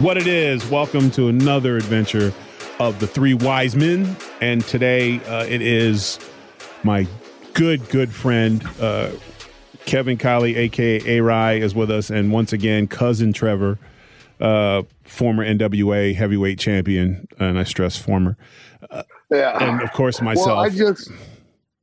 [0.00, 2.34] What it is, welcome to another adventure
[2.80, 4.16] of the Three Wise Men.
[4.40, 6.18] And today uh, it is
[6.82, 7.06] my
[7.52, 9.12] good, good friend, uh,
[9.86, 12.10] Kevin Kiley, aka A Rai, is with us.
[12.10, 13.78] And once again, cousin Trevor,
[14.40, 17.28] uh, former NWA heavyweight champion.
[17.38, 18.36] And I stress former.
[19.30, 19.56] Yeah.
[19.64, 20.46] And of course, myself.
[20.48, 21.08] Well, I just,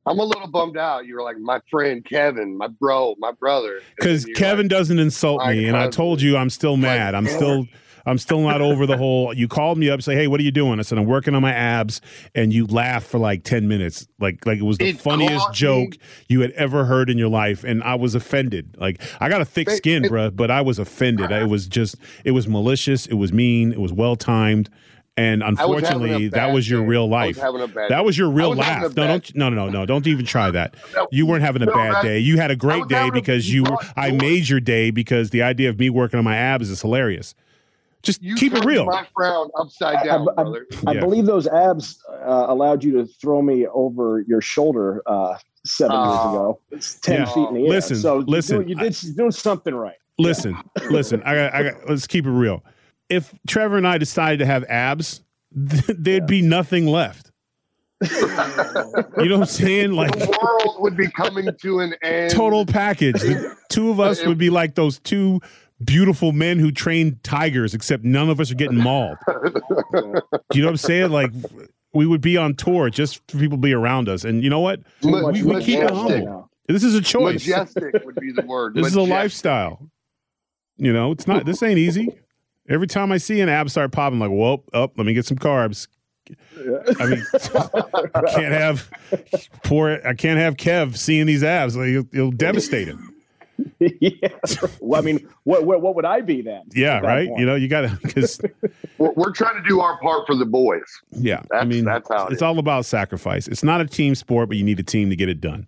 [0.05, 1.05] I'm a little bummed out.
[1.05, 3.79] You were like my friend Kevin, my bro, my brother.
[3.95, 7.15] Because Kevin like, doesn't insult me, and I told you I'm still mad.
[7.15, 7.67] I'm still.
[8.05, 9.33] I'm still not over the whole.
[9.33, 11.41] You called me up, say, "Hey, what are you doing?" I said, "I'm working on
[11.41, 12.01] my abs,"
[12.35, 15.91] and you laughed for like ten minutes, like like it was the It funniest joke
[15.91, 18.75] me- you had ever heard in your life, and I was offended.
[18.79, 21.31] Like I got a thick It- skin, it- bruh, but I was offended.
[21.31, 24.69] It was just, it was malicious, it was mean, it was well timed,
[25.17, 27.53] and I was unfortunately, that was your real I was life.
[27.53, 28.81] a bad That was your real was laugh.
[28.95, 29.85] No, don't no no no no.
[29.85, 30.75] Don't even try that.
[30.95, 32.19] No, You weren't having a no, bad that- day.
[32.19, 33.77] You had a great day a- because you you were.
[33.95, 37.35] I made your day because the idea of me working on my abs is hilarious.
[38.03, 38.85] Just You keep it real.
[38.85, 40.65] My frown upside down, I- I- brother.
[40.87, 40.99] I Yeah.
[41.01, 45.35] believe those abs uh, allowed you to throw me over your shoulder uh,
[45.65, 46.29] seven years Oh.
[46.29, 46.59] ago.
[46.71, 47.25] It's ten Yeah.
[47.33, 47.69] feet in the air.
[47.69, 49.95] Listen, so you listen, do- you did you're doing something right.
[50.17, 50.55] Listen,
[50.89, 51.21] listen.
[51.23, 51.89] I got, I got.
[51.89, 52.63] Let's keep it real.
[53.09, 55.21] If Trevor and I decided to have abs,
[55.69, 57.31] th- there'd be nothing left.
[58.01, 59.91] You know what I'm saying?
[59.91, 62.31] Like the world would be coming to an end.
[62.31, 63.21] total package.
[63.21, 65.39] The two of us would be like those two
[65.85, 69.17] beautiful men who train tigers, except none of us are getting mauled.
[69.27, 69.33] Do
[70.53, 71.11] you know what I'm saying?
[71.11, 71.31] Like
[71.93, 74.23] we would be on tour just for people to be around us.
[74.23, 74.81] And you know what?
[75.03, 76.49] We- we keep it humble.
[76.67, 77.45] This is a choice.
[77.45, 78.75] Majestic would be the word.
[78.75, 79.89] This is a lifestyle.
[80.77, 81.45] You know, it's not.
[81.45, 82.07] This ain't easy.
[82.69, 85.25] Every time I see an ab start popping, I'm like, well, up, let me get
[85.25, 85.87] some carbs.
[86.99, 88.89] I mean, I can't have
[89.63, 89.99] poor.
[90.05, 91.75] I can't have Kev seeing these abs.
[91.75, 93.13] Like, it'll, it'll devastate him.
[93.79, 94.29] yeah.
[94.79, 96.63] Well, I mean, what, what what would I be then?
[96.73, 97.27] Yeah, right.
[97.27, 97.39] point?
[97.39, 98.39] You know, you got to because
[98.97, 100.83] We're, we're trying to do our part for the boys.
[101.11, 101.41] yeah.
[101.51, 102.41] I mean, that's how it it's is.
[102.41, 103.47] all about sacrifice.
[103.47, 105.67] It's not a team sport, but you need a team to get it done.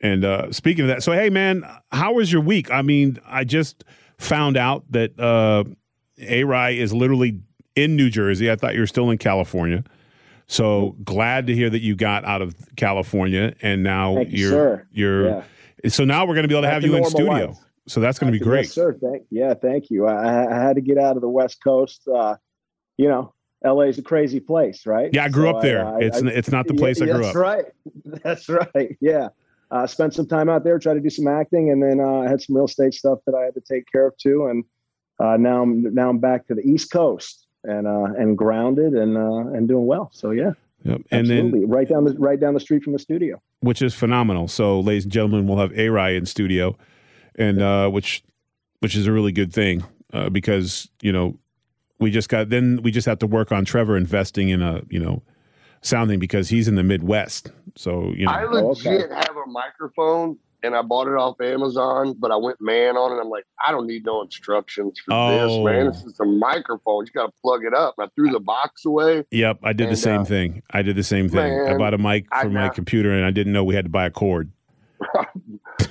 [0.00, 2.70] And uh, speaking of that, so hey, man, how was your week?
[2.70, 3.84] I mean, I just
[4.18, 5.64] found out that uh,
[6.20, 7.40] A Rai is literally
[7.76, 8.50] in New Jersey.
[8.50, 9.84] I thought you were still in California.
[10.48, 14.50] So glad to hear that you got out of California and now Thank you, you're
[14.50, 14.86] sir.
[14.92, 15.44] you're.
[15.88, 17.26] So now we're going to be able to have you in studio.
[17.48, 17.56] life.
[17.88, 18.66] So that's going to be great.
[18.66, 18.96] Yes, sir.
[19.02, 20.06] Thank yeah, thank you.
[20.06, 22.06] I, I had to get out of the West Coast.
[22.06, 22.36] Uh,
[22.96, 23.34] you know,
[23.64, 25.10] LA is a crazy place, right?
[25.12, 25.84] Yeah, I grew So up there.
[25.86, 27.42] I- it's I- it's not the place yeah, I grew that's up.
[27.42, 27.64] right.
[28.22, 28.96] That's right.
[29.00, 29.28] Yeah.
[29.72, 32.28] Uh, spent some time out there, tried to do some acting, and then uh, I
[32.28, 34.46] had some real estate stuff that I had to take care of too.
[34.46, 34.64] And
[35.18, 39.16] uh, now I'm now I'm back to the East Coast and uh, and grounded and
[39.16, 40.10] uh, and doing well.
[40.12, 40.52] So yeah,
[40.84, 41.00] Yep.
[41.10, 41.64] And then absolutely.
[41.64, 43.40] right down the right down the street from the studio.
[43.62, 44.48] Which is phenomenal.
[44.48, 46.76] So, ladies and gentlemen, we'll have A Rai in studio,
[47.36, 48.22] and uh, which
[48.80, 51.38] which is a really good thing uh, because you know
[51.98, 54.98] we just got then we just have to work on Trevor investing in a you
[54.98, 55.22] know
[55.80, 57.50] sounding because he's in the Midwest.
[57.76, 58.90] So you know, I Oh, okay.
[58.98, 63.16] legit have a microphone and I bought it off Amazon, but I went man on
[63.16, 63.20] it.
[63.20, 65.64] I'm like, I don't need no instructions for Oh.
[65.64, 65.86] this, man.
[65.86, 67.04] This is a microphone.
[67.06, 67.94] You got to plug it up.
[67.98, 69.24] I threw the box away.
[69.30, 70.62] yep, I did the same uh, thing.
[70.70, 71.66] I did the same thing.
[71.68, 73.90] I bought a mic I for my computer, and I didn't know we had to
[73.90, 74.50] buy a cord.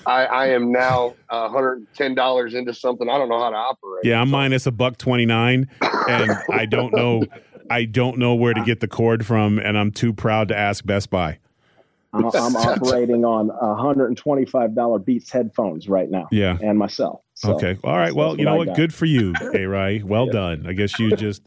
[0.05, 4.05] I, I am now uh, $110 into something I don't know how to operate.
[4.05, 7.23] Yeah, I'm minus a buck twenty nine, and I don't know.
[7.69, 10.85] I don't know where to get the cord from, and I'm too proud to ask
[10.85, 11.39] Best Buy.
[12.13, 16.57] I'm, I'm operating on $125 Beats headphones right now, Yeah.
[16.61, 17.21] and myself.
[17.33, 17.77] So, okay.
[17.83, 18.13] All right.
[18.13, 18.75] Well, you know I what?
[18.75, 20.03] Good for you, A Rai.
[20.03, 20.67] Well done.
[20.67, 21.41] I guess you just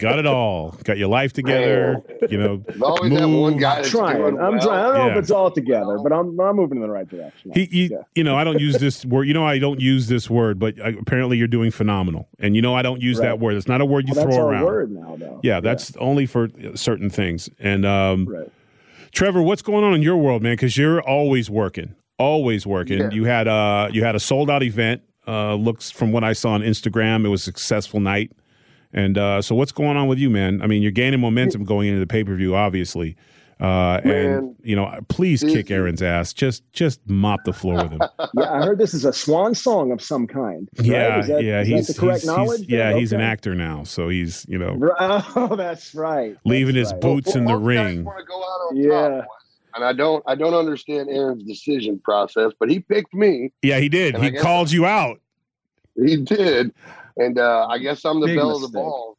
[0.00, 0.74] got it all.
[0.82, 2.02] Got your life together.
[2.28, 4.16] You know, There's always that one guy I'm trying.
[4.16, 4.66] doing I'm well.
[4.66, 4.80] trying.
[4.80, 7.52] I don't know if it's all together, but I'm I'm moving in the right direction.
[7.54, 7.98] he, he Yeah.
[8.16, 9.24] you know, I don't use this word.
[9.28, 12.28] You know, I don't use this word, but uh, apparently you're doing phenomenal.
[12.40, 13.54] And you know, I don't use that word.
[13.54, 14.64] It's not a word you Well, that's throw our around.
[14.64, 15.40] word now, though.
[15.44, 17.48] Yeah, that's only for certain things.
[17.60, 18.50] And um, right.
[19.12, 20.52] Trevor, what's going on in your world, man?
[20.52, 22.98] Because you're always working, always working.
[22.98, 23.10] Yeah.
[23.10, 25.02] You had uh, you had a sold out event.
[25.26, 28.32] Uh, looks from what I saw on Instagram, it was a successful night.
[28.92, 30.62] And uh, so, what's going on with you, man?
[30.62, 33.16] I mean, you're gaining momentum going into the pay per view, obviously.
[33.60, 35.56] Uh, and you know, please Disney.
[35.62, 36.32] kick Aaron's ass.
[36.32, 38.00] Just just mop the floor with him.
[38.34, 40.68] yeah, I heard this is a swan song of some kind.
[40.78, 40.86] right?
[40.86, 41.60] yeah, Is that- yeah.
[41.62, 42.60] is that He's, the correct he's- knowledge.
[42.60, 42.98] he's- yeah, there?
[43.00, 46.36] he's an actor now, so he's you know Oh, that's right.
[46.44, 47.00] leaving That's his right.
[47.00, 48.04] boots in the Well, most guys ring.
[48.04, 49.08] go out on Yeah.
[49.22, 49.26] top,
[49.74, 50.22] and I don't.
[50.28, 53.50] I don't understand Aaron's decision process, but he picked me.
[53.62, 54.16] Yeah, he did.
[54.18, 55.20] He guess- called you out.
[55.96, 56.72] He did,
[57.16, 59.17] and uh, I guess I'm the Big belle of the ball.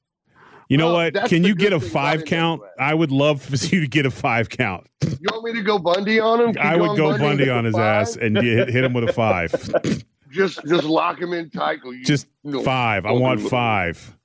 [0.70, 1.26] You know Well, what?
[1.30, 2.62] Can you get a five count?
[2.80, 4.88] I would love for you to get a five count.
[5.22, 6.54] You want me to go Bundy on him?
[6.54, 7.82] Keep I would go Bundy with on his five?
[8.02, 9.52] ass and hit, hit him with a five.
[10.32, 11.80] Just, just lock him in tight.
[11.84, 13.06] You Just know, five.
[13.08, 14.16] I want five.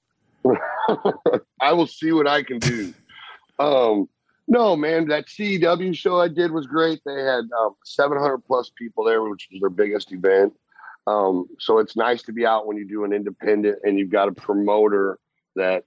[1.61, 2.93] I will see what I can do.
[3.59, 4.09] Um,
[4.47, 7.01] no, man, that CEW show I did was great.
[7.07, 10.53] They had um, 700 plus people there, which was their biggest event.
[11.07, 14.29] Um, so it's nice to be out when you do an independent and you've got
[14.29, 15.19] a promoter
[15.57, 15.85] that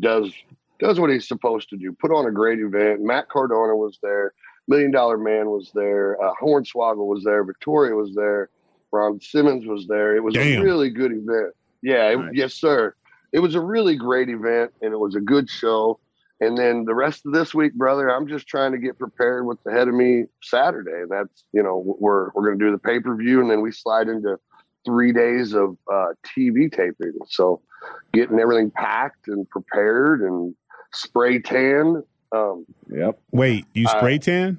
[0.00, 0.32] does
[0.78, 1.92] does what he's supposed to do.
[1.92, 3.00] Put on a great event.
[3.02, 4.34] Matt Cardona was there.
[4.68, 6.22] Million Dollar Man was there.
[6.22, 7.44] Uh, Hornswoggle was there.
[7.44, 8.50] Victoria was there.
[8.92, 10.16] Ron Simmons was there.
[10.16, 10.60] It was Damn.
[10.60, 11.54] a really good event.
[11.82, 12.30] Yeah, it- Nice.
[12.34, 12.94] yes, sir.
[13.32, 15.98] It was a really great event, and it was a good show.
[16.40, 19.64] And then the rest of this week, brother, I'm just trying to get prepared what's
[19.66, 21.04] ahead of me Saturday.
[21.08, 23.72] That's you know we're we're going to do the pay per view, and then we
[23.72, 24.38] slide into
[24.84, 27.12] three days of uh, TV taping.
[27.28, 27.62] So
[28.12, 30.54] getting everything packed and prepared and
[30.92, 32.02] spray tan.
[32.32, 33.18] Um, Yep.
[33.32, 34.58] Wait, you Uh, spray tan?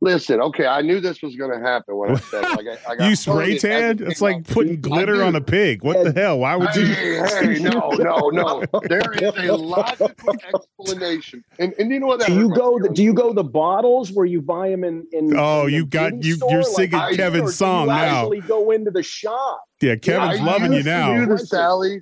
[0.00, 2.96] listen, okay, I knew this was going to happen when I said like I, I
[2.96, 4.08] got You spray started tan?
[4.10, 5.82] It's big like putting I glitter on a pig.
[5.82, 6.40] What the hell?
[6.40, 6.84] Why would you?
[6.84, 7.22] Hey,
[7.54, 8.62] hey, no, no, no.
[8.82, 12.20] There is a logical explanation, and and you know what?
[12.20, 12.78] that Do you go?
[12.78, 15.06] The, do you go the bottles where you buy them in?
[15.12, 17.80] in Oh, in you got- you- store, you're singing I do, Kevin's or do song
[17.86, 18.20] you now.
[18.20, 19.62] Actually, go into the shop.
[19.80, 21.14] Yeah, Kevin's I loving you used to now.
[21.18, 22.00] do the Sally, uh,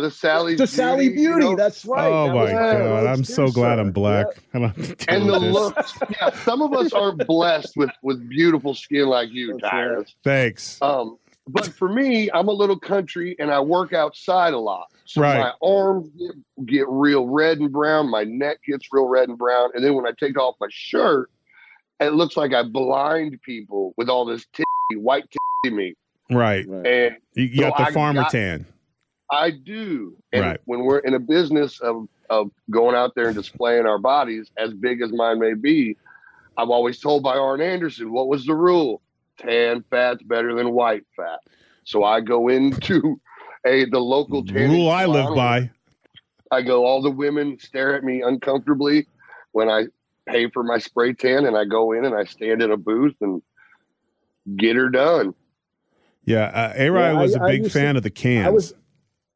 [0.00, 1.22] the Sally, to Sally Beauty.
[1.22, 2.08] you know, That's right.
[2.10, 3.06] Oh That my was god!
[3.06, 4.26] I'm so glad I'm black.
[4.28, 4.42] Yeah.
[4.54, 5.52] I don't have to deal and the with this.
[5.54, 5.98] looks.
[6.20, 9.70] Yeah, some of us are blessed with with beautiful skin like you, That's.
[9.70, 10.14] Tyrus.
[10.24, 10.80] Thanks.
[10.80, 11.18] Um,
[11.48, 14.86] but for me, I'm a little country and I work outside a lot.
[15.04, 15.38] So Right.
[15.40, 19.70] my arms get, get real red and brown, my neck gets real red and brown,
[19.74, 21.28] and then when I take off my shirt,
[22.00, 24.64] it looks like I blind people with all this titty,
[25.00, 25.24] white
[25.64, 25.98] titty meat.
[26.30, 26.64] Right.
[26.68, 26.86] Right.
[26.86, 28.66] And You, you So got the I farmer got- tan.
[29.32, 30.14] I do.
[30.32, 30.60] And Right.
[30.66, 34.72] when we're in a business of, of going out there and displaying our bodies, as
[34.74, 35.96] big as mine may be,
[36.58, 39.00] I'm always told by Arn Anderson, what was the rule?
[39.38, 41.40] Tan fat's better than white fat.
[41.84, 43.18] So I go into
[43.66, 45.70] a the local tanning Rule I live by.
[46.50, 49.06] I go, all the women stare at me uncomfortably
[49.52, 49.86] when I
[50.26, 53.14] pay for my spray tan and I go in and I stand in a booth
[53.22, 53.40] and
[54.56, 55.34] get her done.
[56.26, 58.46] Yeah, uh, A-Rod Yeah, was a I big used to- fan of the cans.
[58.46, 58.74] I was.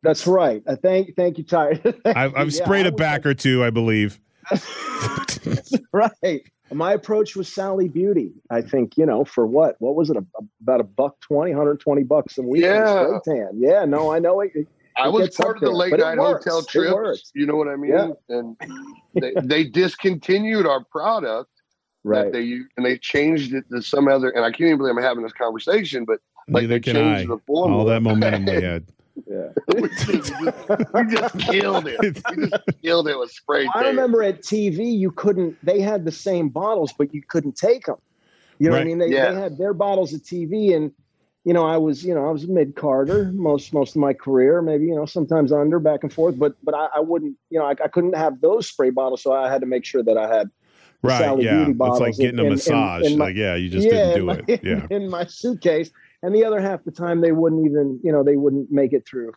[0.07, 0.63] That's right.
[0.67, 1.81] Uh, thank, thank you, Ty.
[2.05, 4.21] I've, I've sprayed a a back or two, I believe.
[5.93, 6.43] right.
[6.73, 8.33] My approach was Sally Beauty.
[8.51, 9.77] I think, you know, for what?
[9.81, 10.17] What was it?
[10.17, 10.25] A,
[10.63, 12.65] about a buck 20, 120 bucks a week.
[12.65, 13.19] on Yeah.
[13.19, 13.51] spray Tan.
[13.55, 14.53] Yeah, no, I know it.
[14.97, 16.45] I was gets part of the there, late but it night works.
[16.45, 17.31] hotel It trips.
[17.35, 17.93] You know what I mean?
[17.93, 18.09] Yeah.
[18.31, 18.57] And
[19.15, 21.51] they, they discontinued our product
[22.05, 22.27] Right.
[22.27, 24.31] that they used, and they changed it to some other.
[24.31, 27.17] And I can't even believe I'm having this conversation, but like Neither they can I.
[27.17, 27.81] changed the formula.
[27.81, 28.87] All that momentum we had.
[29.29, 29.49] Yeah.
[29.81, 30.33] we, just,
[30.93, 31.99] we just killed it.
[32.01, 32.11] We
[32.49, 36.49] just killed it with spray I remember at TV, you couldn't, they had the same
[36.49, 37.97] bottles, but you couldn't take them.
[38.59, 38.99] You know what I mean?
[38.99, 39.33] They, Yeah.
[39.33, 40.93] they had their bottles at TV and,
[41.45, 44.61] you know, I was, you know, I was mid carder most, most of my career,
[44.63, 47.65] maybe, you know, sometimes under back and forth, but, but I, I wouldn't, you know,
[47.67, 49.23] I, I couldn't have those spray bottles.
[49.23, 50.51] So I had to make sure that I had
[51.03, 51.19] Right.
[51.19, 51.57] Sally Yeah.
[51.57, 53.05] Beauty It's like bottles getting a in- in- massage.
[53.05, 54.65] in my- like, yeah, you just yeah, didn't do my- it.
[54.65, 54.87] Yeah.
[54.97, 55.91] in my suitcase.
[56.27, 59.07] And the other half the time they wouldn't even, you know, they wouldn't make it
[59.07, 59.33] through.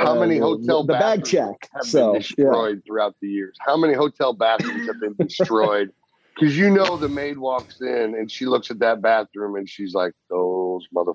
[0.00, 1.70] How uh, many hotel the, bag check?
[1.72, 2.18] have So been yeah.
[2.18, 3.56] destroyed throughout the years?
[3.60, 5.92] How many hotel bathrooms have been destroyed?
[6.38, 9.94] Because you know the maid walks in and she looks at that bathroom and she's
[9.94, 11.12] like, "Those mother."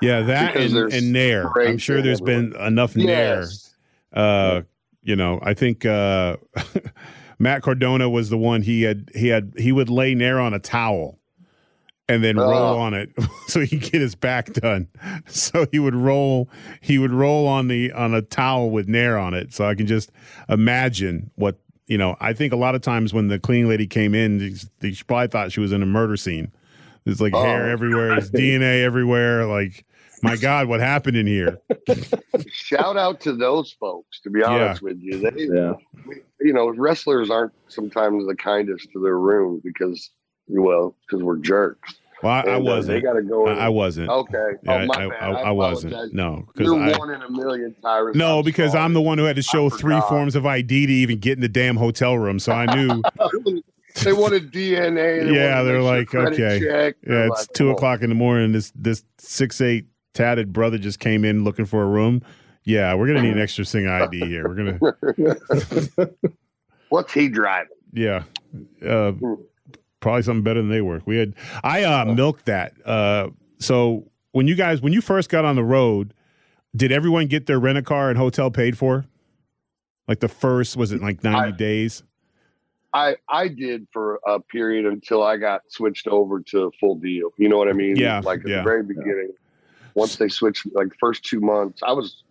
[0.00, 1.50] Yeah, that Because and, there's and Nair.
[1.58, 3.40] I'm sure tan there's been enough Nair.
[3.40, 3.74] Yes.
[4.12, 4.60] Uh,
[5.02, 6.36] you know, I think uh,
[7.40, 10.60] Matt Cardona was the one he had he had he would lay Nair on a
[10.60, 11.18] towel
[12.08, 12.78] and then roll Oh.
[12.78, 13.10] on it
[13.46, 14.88] so he could get his back done.
[15.26, 16.48] So he would roll
[16.80, 19.52] he would roll on the on a towel with Nair on it.
[19.54, 20.10] So I can just
[20.48, 22.16] imagine what you know.
[22.20, 25.28] I think a lot of times when the cleaning lady came in, she, she probably
[25.28, 26.52] thought she was in a murder scene.
[27.04, 27.72] There's like oh, hair Oh.
[27.72, 29.44] everywhere, there's DNA everywhere.
[29.46, 29.84] Like,
[30.22, 31.58] my God, what happened in here?
[32.52, 34.20] Shout out to those folks.
[34.20, 35.72] To be honest with you, they, Yeah.
[36.40, 40.10] you know, wrestlers aren't sometimes the kindest to their room because,
[40.48, 41.94] well, because we're jerks.
[42.22, 43.02] Well, I, I And, uh, They wasn't.
[43.04, 43.48] got to go.
[43.48, 43.58] In.
[43.58, 44.08] I, wasn't.
[44.08, 44.50] okay.
[44.62, 45.22] Yeah, oh, my I, bad.
[45.22, 46.14] I, I wasn't.
[46.14, 48.16] No, because You're I one in a million, Tyrus.
[48.16, 48.84] no I'm because sorry.
[48.84, 51.40] I'm the one who had to show three forms of ID to even get in
[51.40, 52.38] the damn hotel room.
[52.38, 53.02] So I knew
[54.04, 55.24] they wanted DNA.
[55.26, 56.60] They Yeah, wanted they're like, okay.
[56.60, 56.94] check.
[57.04, 58.52] Yeah, it's like, two o'clock in the morning.
[58.52, 62.22] This this six eight tatted brother just came in looking for a room.
[62.64, 64.46] Yeah, we're gonna need an extra thing ID here.
[64.46, 64.54] We're
[65.18, 65.36] gonna
[66.88, 67.68] What's he driving?
[67.92, 68.22] yeah,
[68.86, 69.12] uh,
[70.02, 71.00] probably something better than they were.
[71.06, 72.74] We had I uh, milked that.
[72.84, 76.12] Uh, so when you guys when you first got on the road,
[76.76, 79.06] did everyone get their rent a car and hotel paid for?
[80.06, 82.02] Like the first was it like ninety I- days?
[82.94, 87.30] I I did for a period until I got switched over to full deal.
[87.38, 87.96] You know what I mean?
[87.96, 88.56] Yeah, Like at yeah.
[88.58, 89.30] the very beginning,
[89.94, 92.22] once they switched, like first two months, I was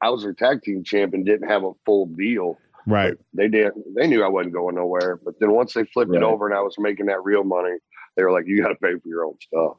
[0.00, 2.58] I was their tag team champ and didn't have a full deal.
[2.86, 3.14] Right.
[3.34, 3.72] They did.
[3.96, 5.20] They knew I wasn't going nowhere.
[5.24, 7.76] But then once they flipped it over and I was making that real money,
[8.16, 9.76] they were like, "You got to pay for your own stuff."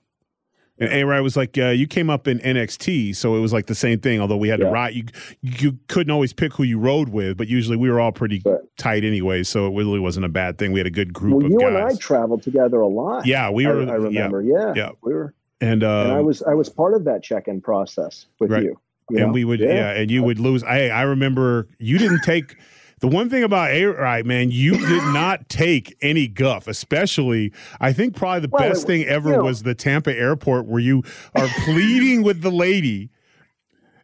[0.80, 3.68] And A Rod was like, uh, you came up in NXT, so it was like
[3.68, 4.20] the same thing.
[4.20, 4.72] Although we had to Yeah.
[4.72, 5.04] ride, you
[5.42, 8.60] you couldn't always pick who you rode with, but usually we were all pretty Right.
[8.78, 10.72] tight anyway, so it really wasn't a bad thing.
[10.72, 11.68] We had a good group well, of you guys.
[11.68, 13.28] and I traveled together a lot.
[13.28, 13.82] yeah, we were.
[13.88, 14.42] I remember.
[14.42, 14.90] Yeah, yeah.
[15.04, 18.50] we were, and um, and I was I was part of that check-in process with
[18.52, 18.64] Right.
[18.64, 18.80] you.
[19.12, 19.32] you and know?
[19.34, 19.92] we would, yeah.
[19.92, 20.64] and you would lose.
[20.64, 22.56] I I remember you didn't take.
[23.04, 27.92] The one thing about A right, man, you did not take any guff, especially I
[27.92, 31.04] think probably the Well, best thing ever you was the Tampa airport where you
[31.36, 33.10] are pleading with the lady.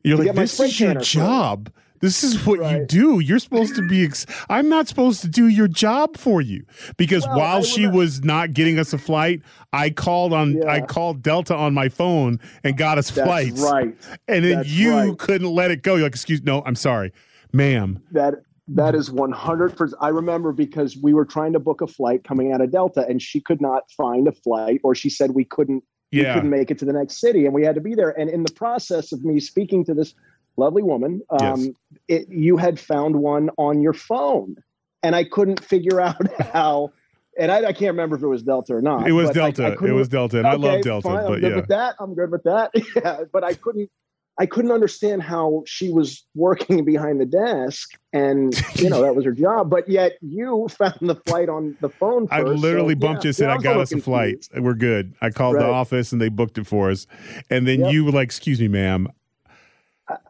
[0.03, 1.71] You're You like, this is your tanner for it." job.
[2.01, 3.21] This is what you do.
[3.21, 4.03] You're supposed to be.
[4.03, 6.65] Ex- I'm not supposed to do your job for you
[6.97, 9.41] because Well, while she was not getting us a flight,
[9.71, 10.61] I called on.
[10.67, 13.61] I called Delta on my phone and got us That's flights.
[13.61, 13.95] right.
[14.27, 15.17] And then That's you right.
[15.17, 15.95] couldn't let it go.
[15.95, 17.13] You're like, excuse, no, I'm sorry,
[17.53, 18.01] ma'am.
[18.11, 18.35] That
[18.75, 19.97] that is one hundred percent.
[20.01, 23.21] I remember because we were trying to book a flight coming out of Delta, and
[23.21, 26.79] she could not find a flight, or she said we couldn't we couldn't make it
[26.79, 28.09] to the next city, and we had to be there.
[28.19, 30.13] And in the process of me speaking to this
[30.57, 31.69] lovely woman, um, Yes.
[32.07, 34.55] it, you had found one on your phone,
[35.03, 36.15] and I couldn't figure out
[36.51, 36.91] how.
[37.37, 39.07] And I, I can't remember if it was Delta or not.
[39.07, 39.85] it was but I- I Delta.
[39.85, 41.95] it was Delta, and I love Delta, fine, I'm but good yeah, with that.
[41.99, 42.71] I'm good with that.
[42.95, 43.89] yeah, but I couldn't.
[44.39, 49.25] I couldn't understand how she was working behind the desk, and you know that was
[49.25, 49.69] her job.
[49.69, 52.27] But yet you found the flight on the phone.
[52.31, 54.47] I literally so, bumped yeah, you and said, yeah, I got us a flight.
[54.47, 54.63] confused.
[54.63, 55.13] We're good.
[55.21, 57.05] I called the office and they booked it for us.
[57.49, 57.93] And then Yep.
[57.93, 59.07] you were like, excuse me, ma'am.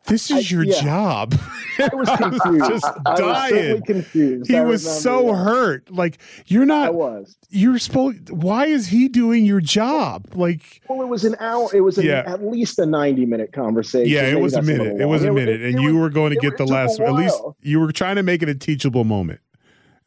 [0.05, 0.81] This is I- your yeah.
[0.81, 1.35] job.
[1.79, 2.69] I was confused.
[2.69, 3.81] just I was dying.
[3.83, 4.49] confused.
[4.49, 5.43] he I was remember, so yeah.
[5.43, 5.91] hurt.
[5.91, 6.17] Like,
[6.47, 6.87] you're not.
[6.87, 7.37] I was.
[7.49, 10.25] you're supposed, why is he doing your job?
[10.35, 11.69] Like, Well, it was an hour.
[11.73, 12.23] It was an, Yeah.
[12.25, 14.11] at least a ninety-minute conversation.
[14.11, 14.83] yeah, it Maybe was a minute.
[14.83, 15.61] little It was a minute.
[15.61, 17.91] And it you were going to get the it a last, at least you were
[17.91, 19.39] trying to make it a teachable moment.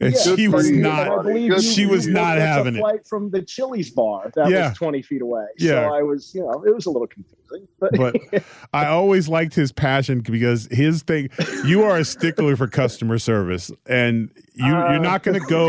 [0.02, 0.34] And Yeah.
[0.36, 1.08] she was not.
[1.08, 3.06] I believe Good you- she was you not having it.
[3.06, 4.68] From the Chili's bar that Yeah.
[4.70, 5.46] was twenty feet away.
[5.58, 5.88] Yeah.
[5.88, 7.68] So I was, you know, it was a little confusing.
[7.78, 8.42] But, but
[8.72, 11.28] I always liked his passion because his thing.
[11.64, 15.66] You are a stickler for customer service, and you Uh, you're not going to go.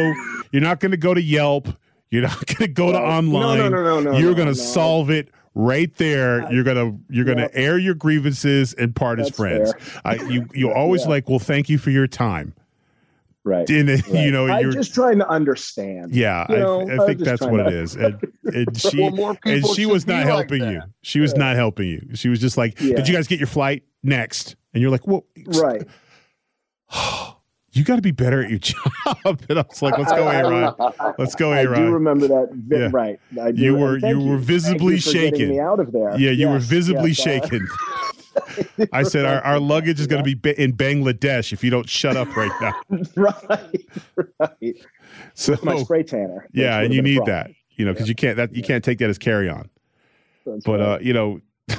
[0.51, 1.67] You're not going to go to Yelp.
[2.09, 3.57] You're not going to go to online.
[3.57, 4.17] No, no, no, no, no.
[4.17, 4.65] you're going to no.
[4.65, 6.51] solve it right there.
[6.51, 7.51] You're gonna you're gonna Yep.
[7.53, 9.73] air your grievances and part as friends.
[10.05, 11.09] I, you you always Yeah.
[11.09, 11.29] like.
[11.29, 12.53] Well, thank you for your time.
[13.45, 13.69] Right.
[13.69, 14.07] And right.
[14.09, 14.71] you know I'm you're.
[14.71, 16.15] just trying to understand.
[16.15, 17.95] yeah, you know, I, I think that's what to- it is.
[17.95, 20.71] And, and she well, and she was not helping that.
[20.73, 20.81] you.
[21.01, 21.39] She was Yeah.
[21.39, 22.01] not helping you.
[22.13, 22.95] She was just like, Yeah.
[22.95, 25.85] "Did you guys get your flight next?" And you're like, "Well, Right.
[27.73, 30.73] you got to be better at your job." And I was like, "Let's go, Aaron.
[31.17, 31.73] Let's go, Aaron.
[31.81, 32.49] I do remember that.
[32.53, 32.89] vi- Yeah.
[32.93, 33.19] Right.
[33.41, 33.61] I do.
[33.61, 35.59] You were- thank you were visibly you shaken.
[35.59, 36.17] Out of there.
[36.17, 37.67] Yeah, you were visibly yes, uh, shaken.
[38.91, 42.17] I said, "Our, our luggage is going to be in Bangladesh if you don't shut
[42.17, 42.73] up right now."
[43.15, 43.85] right.
[44.39, 44.75] Right.
[45.35, 46.47] So, My spray tanner.
[46.53, 48.63] yeah, and you would've been a need that, you know, because you can't that you
[48.63, 49.69] can't take that as carry on.
[50.45, 50.89] That's But right.
[50.95, 51.41] uh, you know,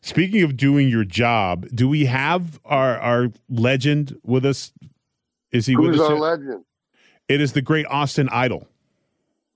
[0.00, 4.72] speaking of doing your job, do we have our our legend with us?
[5.52, 6.08] Is he with Who's us?
[6.08, 6.20] our yet?
[6.20, 6.64] legend?
[7.28, 8.68] It is the great Austin Idol.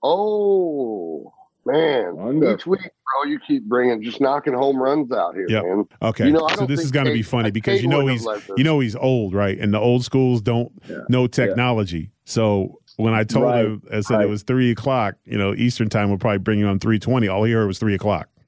[0.03, 1.33] Oh
[1.67, 2.15] man!
[2.15, 2.55] Wonderful.
[2.55, 5.63] Each week, bro, you keep bringing just knocking home runs out here, Yep.
[5.63, 5.83] man.
[6.01, 8.21] Okay, You know, so this is going to be funny like, because you know he's
[8.21, 8.57] have let this.
[8.57, 9.57] you know he's old, right?
[9.59, 10.97] And the old schools don't Yeah.
[11.09, 12.09] know technology.
[12.25, 13.65] So when I told Right.
[13.65, 15.15] him, I said it was three o'clock.
[15.25, 16.09] You know, Eastern time.
[16.09, 17.27] We'll probably bring you on three twenty.
[17.27, 18.29] All he heard was three o'clock.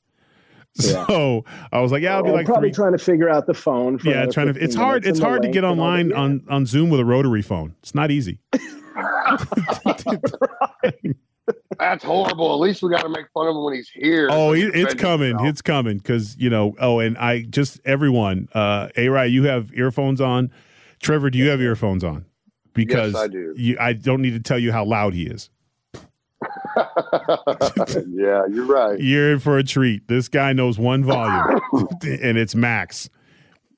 [0.81, 1.05] Yeah.
[1.07, 2.75] So I was like, yeah, I'll be I'm like probably three.
[2.75, 3.97] trying to figure out the phone.
[3.97, 4.63] For Yeah, trying to.
[4.63, 5.03] It's hard.
[5.05, 7.75] It's hard to get online on on Zoom with a rotary phone.
[7.81, 8.39] It's not easy.
[11.79, 12.53] That's horrible.
[12.53, 14.27] At least we got to make fun of him when he's here.
[14.31, 15.29] Oh, it, it's coming.
[15.29, 15.49] himself.
[15.49, 16.75] It's coming because you know.
[16.79, 18.49] Oh, and I just everyone.
[18.53, 19.09] Uh, A.
[19.09, 20.51] Rai, you have earphones on.
[20.99, 22.25] Trevor, do you have earphones on?
[22.73, 23.53] Because I do.
[23.57, 25.49] You, I don't need to tell you how loud he is.
[26.77, 28.99] yeah, you're right.
[28.99, 30.07] You're in for a treat.
[30.07, 31.59] This guy knows one volume,
[32.03, 33.09] and it's max.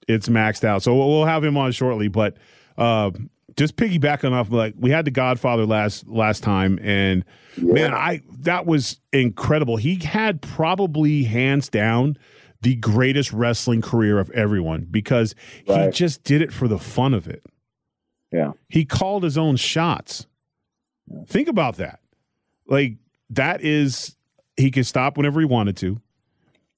[0.08, 0.84] It's maxed out.
[0.84, 2.08] So we'll we'll have him on shortly.
[2.08, 2.38] But
[2.78, 3.12] uh,
[3.58, 7.24] just piggybacking off like we had the Godfather last last time, and
[7.58, 7.74] Yeah.
[7.74, 9.78] man, I that was incredible.
[9.78, 12.18] He had probably hands down
[12.62, 15.34] the greatest wrestling career of everyone because
[15.66, 17.44] he just did it for the fun of it.
[18.32, 18.52] Yeah.
[18.70, 20.28] He called his own shots.
[21.28, 22.00] Think about that.
[22.68, 22.98] Like
[23.32, 24.16] that is
[24.56, 26.00] he could stop whenever he wanted to.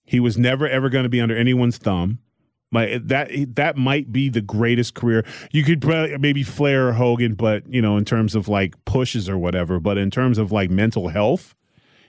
[0.05, 2.19] He was never ever going to be under anyone's thumb.
[2.73, 5.23] Like that that might be the greatest career.
[5.51, 9.29] You could probably- maybe Flair or Hogan, but you know, in terms of like pushes
[9.29, 11.55] or whatever, but in terms of like mental health,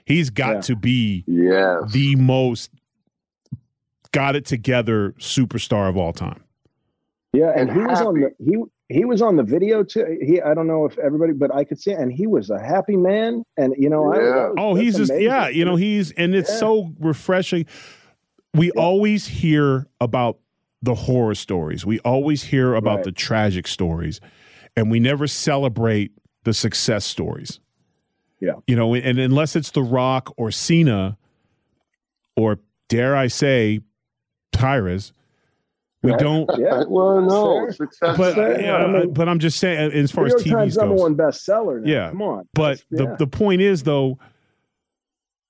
[0.05, 0.61] he's got Yeah.
[0.61, 1.91] to be Yes.
[1.91, 2.71] the most
[4.11, 6.41] got it together superstar of all time.
[7.33, 8.57] Yeah, and, And he was on the he
[8.87, 10.17] he was on the video too.
[10.21, 12.59] He I don't know if everybody, but I could see, it, and he was a
[12.59, 13.43] happy man.
[13.57, 14.23] And you know, I, Yeah.
[14.23, 15.27] that was- Oh, he's just amazing.
[15.27, 16.57] yeah, you know, he's and it's Yeah.
[16.57, 17.65] so refreshing.
[18.53, 18.81] We Yeah.
[18.81, 20.37] always hear about
[20.85, 21.85] the horror stories.
[21.85, 23.05] We always hear about Right.
[23.05, 24.21] the tragic stories,
[24.77, 26.11] and we never celebrate
[26.43, 27.59] the success stories.
[28.39, 28.53] Yeah.
[28.67, 31.17] You know, and unless it's The Rock or Cena
[32.35, 33.79] or dare I say
[34.51, 35.11] Tyrus,
[36.03, 36.19] we Right.
[36.19, 36.83] don't Yeah.
[36.87, 37.69] well, no.
[37.71, 38.15] Success.
[38.17, 40.55] but Fair, yeah, I mean- but I'm just saying as far New York as TV
[40.55, 40.81] Times goes.
[40.81, 41.81] number one bestseller.
[41.81, 41.91] Now.
[41.91, 42.09] Yeah.
[42.09, 42.47] come on.
[42.53, 44.19] But the, the point is, though,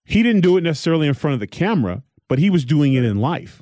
[0.06, 3.04] he didn't do it necessarily in front of the camera, but he was doing it
[3.04, 3.62] in life.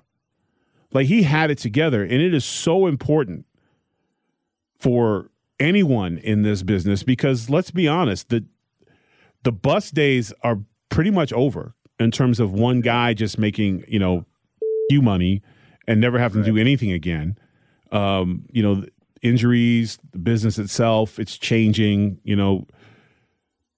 [0.93, 2.03] Like he had it together.
[2.03, 3.45] And it is so important
[4.79, 8.45] for anyone in this business because let's be honest, the
[9.43, 10.59] the bus days are
[10.89, 14.25] pretty much over in terms of one guy just making, you know,
[14.89, 15.41] you money
[15.87, 17.37] and never having to do anything again.
[17.91, 18.85] Um, you know,
[19.21, 22.67] injuries, the business itself, it's changing, you know,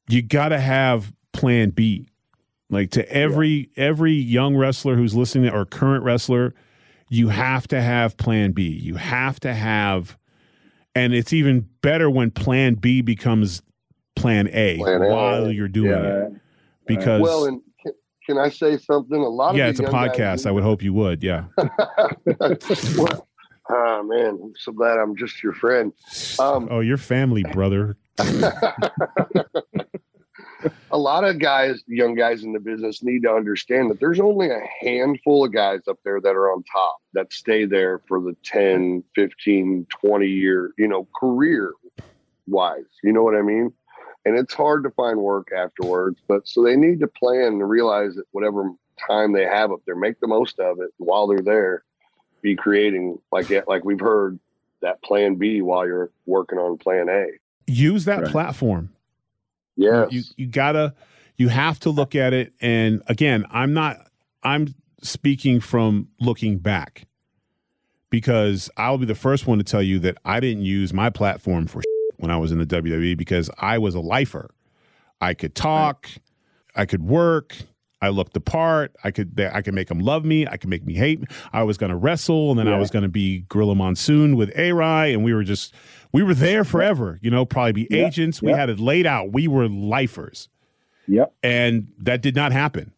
[0.10, 2.10] you got to have plan B.
[2.70, 6.56] Like to every every young wrestler who's listening or current wrestler,
[7.10, 8.64] you have to have plan B.
[8.68, 10.18] You have to have
[10.96, 13.62] and it's even better when plan B becomes
[14.16, 15.10] plan A Plan A.
[15.10, 16.26] while you're doing Yeah.
[16.28, 16.34] it
[16.88, 17.92] because Well, and can,
[18.26, 19.20] can I say something?
[19.20, 20.46] A lot of yeah, it's a young guys podcast.
[20.46, 21.22] I would hope you would.
[21.22, 21.46] Yeah.
[21.58, 23.28] well,
[23.70, 25.92] ah, man, I'm so glad I'm just your friend.
[26.40, 27.98] Um, oh, your family, brother.
[30.92, 34.50] a lot of guys, young guys in the business, need to understand that there's only
[34.50, 38.36] a handful of guys up there that are on top that stay there for the
[38.44, 41.74] 10, 15, 20 year, you know, career
[42.48, 42.84] wise.
[43.04, 43.74] You know what I mean?
[44.26, 48.16] And it's hard to find work afterwards, but so they need to plan and realize
[48.16, 48.72] that whatever
[49.08, 51.84] time they have up there, make the most of it while they're there.
[52.42, 54.40] Be creating like like we've heard
[54.82, 57.26] that plan B while you're working on plan A.
[57.68, 58.32] Use that Right.
[58.32, 58.90] platform.
[59.76, 60.08] Yes.
[60.12, 60.94] you you gotta
[61.38, 63.98] you have to look at it and again i'm not
[64.44, 67.08] i'm speaking from looking back
[68.10, 71.68] because i'll be the first one to tell you that i didn't use my platform
[71.68, 71.82] for
[72.18, 74.50] when i was in the wwe because i was a lifer
[75.20, 76.10] i could talk
[76.76, 77.58] i could work
[78.02, 78.96] i looked the part.
[79.04, 80.46] I could i could make them love me.
[80.48, 81.22] I could make me hate.
[81.22, 84.36] Me i was going to wrestle and then i was going to be gorilla monsoon
[84.36, 84.72] with a
[85.14, 85.74] and we were just
[86.12, 88.08] we were there forever you know probably be Yeah.
[88.08, 88.42] agents.
[88.42, 88.58] We Yeah.
[88.58, 89.32] had it laid out.
[89.32, 90.50] We were lifers.
[91.08, 91.34] Yep.
[91.44, 92.92] and that did not happen.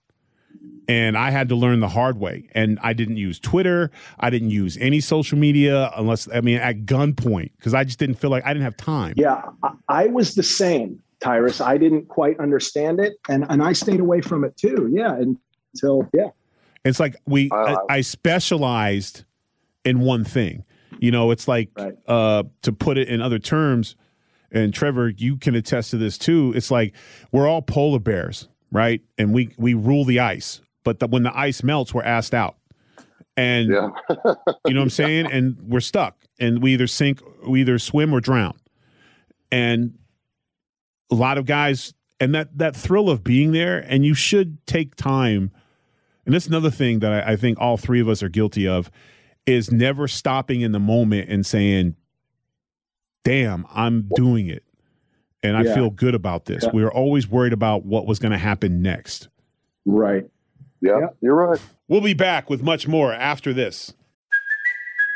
[0.88, 2.48] And i had to learn the hard way.
[2.54, 3.92] And i didn't use twitter.
[4.20, 8.16] I didn't use any social media unless i mean at gunpoint because i just didn't
[8.16, 9.14] feel like i didn't have time.
[9.18, 9.42] Yeah,
[9.90, 11.62] I was the same, Tyrus.
[11.62, 14.90] I didn't quite understand it, and and I stayed away from it too.
[14.92, 15.16] Yeah,
[15.74, 16.30] until yeah,
[16.84, 19.26] it's like we Uh, I, I specialized
[19.86, 20.64] in one thing
[21.00, 21.94] you know it's like Right.
[22.08, 23.96] uh to put it in other terms
[24.52, 26.94] and trevor you can attest to this too it's like
[27.32, 31.38] we're all polar bears right and we we rule the ice but the, when the
[31.38, 32.58] ice melts we're asked out
[33.38, 33.90] and yeah.
[34.68, 35.32] You know what I'm saying?
[35.32, 38.58] And we're stuck, and we either sink, we either swim or drown.
[39.52, 39.98] And
[41.12, 44.96] a lot of guys, and that that thrill of being there, and you should take
[44.96, 45.52] time.
[46.26, 48.91] And that's another thing that I, I think all three of us are guilty of,
[49.46, 51.96] is never stopping in the moment and saying,
[53.24, 54.63] "Damn, I'm doing it."
[55.43, 56.63] And I feel good about this.
[56.63, 56.72] Yeah.
[56.74, 59.30] We were always worried about what was going to happen next.
[59.86, 60.26] right.
[60.82, 61.00] yeah.
[61.00, 61.08] Yeah.
[61.22, 61.62] You're right.
[61.88, 63.93] We'll be back with much more after this.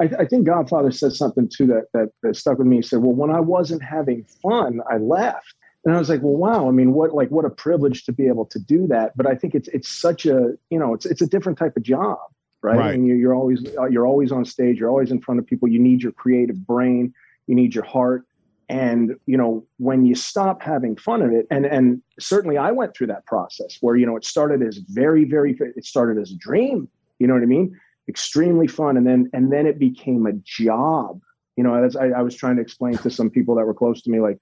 [0.00, 2.76] I, I, think Godfather said something too that, that, that stuck with me.
[2.76, 5.54] He said, "Well, when I wasn't having fun, I left."
[5.84, 6.68] And I was like, "Well, wow!
[6.68, 9.34] I mean, what like what a privilege to be able to do that." But I
[9.34, 12.18] think it's it's such a you know it's it's a different type of job,
[12.62, 12.76] right?
[12.76, 12.94] Right.
[12.94, 14.78] I mean, you're, you're always uh, you're always on stage.
[14.78, 15.68] You're always in front of people.
[15.68, 17.14] You need your creative brain.
[17.46, 18.24] You need your heart.
[18.68, 22.96] And you know, when you stop having fun of it, and and certainly I went
[22.96, 26.36] through that process where you know it started as very very it started as a
[26.36, 26.88] dream.
[27.20, 27.78] You know what I mean?
[28.08, 31.20] Extremely fun, and then and then it became a job.
[31.56, 34.10] You know, I, I was trying to explain to some people that were close to
[34.10, 34.38] me, like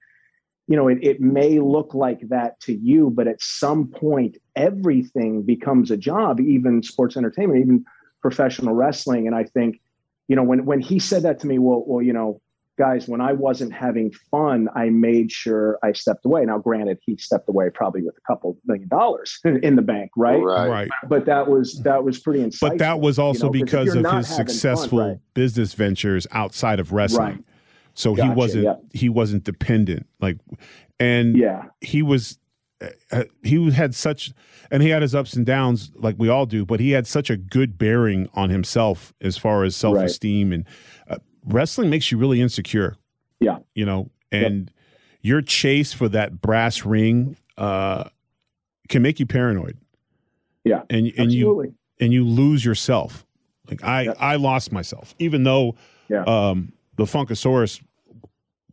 [0.67, 5.43] you know, it, it may look like that to you, but at some point, everything
[5.43, 7.85] becomes a job, even sports entertainment, even
[8.21, 9.27] professional wrestling.
[9.27, 9.79] And I think,
[10.27, 12.41] you know, when when he said that to me, well, well, you know,
[12.77, 16.45] guys, when I wasn't having fun, I made sure I stepped away.
[16.45, 20.41] Now, granted, he stepped away probably with a couple million dollars in the bank, right?
[20.41, 20.67] Right.
[20.69, 20.89] Right.
[21.07, 22.69] But that was that was pretty insightful.
[22.69, 25.19] But that was also you know, 'cause if because of his having fun, successful right.
[25.33, 27.27] business ventures outside of wrestling.
[27.27, 27.43] Right.
[27.95, 28.83] So he wasn't yep.
[28.93, 30.37] he wasn't dependent like
[30.99, 32.37] and Yeah, he was
[33.11, 34.33] uh, he had such
[34.69, 37.29] and he had his ups and downs like we all do but he had such
[37.29, 40.65] a good bearing on himself as far as self-esteem and
[41.09, 42.95] uh, wrestling makes you really insecure
[43.39, 43.59] Yeah.
[43.73, 44.71] you know and
[45.21, 48.05] your chase for that brass ring uh
[48.89, 49.77] can make you paranoid
[50.63, 53.25] Yeah, and and you and you lose yourself.
[53.69, 54.17] Like I, Yep.
[54.19, 55.75] I lost myself, even though
[56.09, 56.23] Yeah.
[56.27, 57.81] um, the Funkasaurus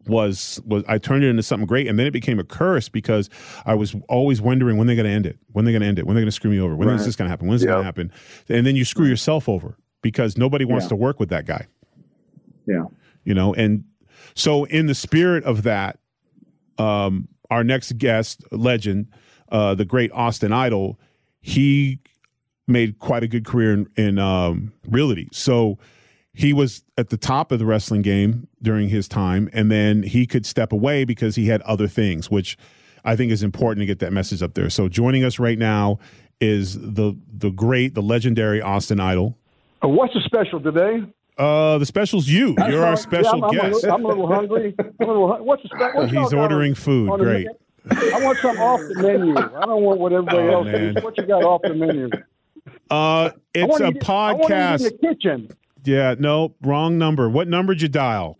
[0.07, 3.31] was was I turned it into something great, and then it became a curse because
[3.65, 5.99] I was always wondering when they're going to end it, when they're going to end
[5.99, 7.07] it, when they're going to screw me over, when is Right.
[7.07, 8.11] this going to happen, when is it going to happen,
[8.49, 10.91] and then you screw yourself over because nobody wants Yeah.
[10.91, 11.67] to work with that guy,
[12.67, 12.85] Yeah.
[13.25, 13.55] you know.
[13.55, 13.85] And
[14.35, 15.99] so, in the spirit of that,
[16.79, 19.09] um, our next guest, legend,
[19.51, 20.99] uh, the great Austin Idol,
[21.41, 22.01] he
[22.67, 25.29] made quite a good career in, in um, realty.
[25.33, 25.79] So
[26.33, 30.27] he was at the top of the wrestling game during his time, and then he
[30.27, 32.57] could step away because he had other things, which
[33.05, 34.71] I think is important to get that message up there.
[34.71, 35.99] So joining us right now
[36.41, 39.37] is the the great, the legendary Austin Idol.
[39.85, 41.03] Uh, What's the special today?
[41.39, 42.55] Uh, the special's you.
[42.69, 43.75] You're our special yeah, I'm, I'm A guest.
[43.83, 44.75] little, I'm a little hungry.
[44.79, 46.01] I'm a little, hun- what's the special?
[46.03, 47.11] What y'all on- ordering food.
[47.11, 47.49] on Great.
[47.91, 49.37] I want something off the menu.
[49.37, 50.93] I don't want what everybody Oh, else man.
[50.97, 51.03] eats.
[51.05, 52.11] What you got off the menu?
[52.91, 54.79] Uh, it's a eat- I wanna eat podcast.
[54.79, 55.49] in the kitchen.
[55.85, 57.29] Yeah, no, wrong number.
[57.29, 58.39] What number did you dial?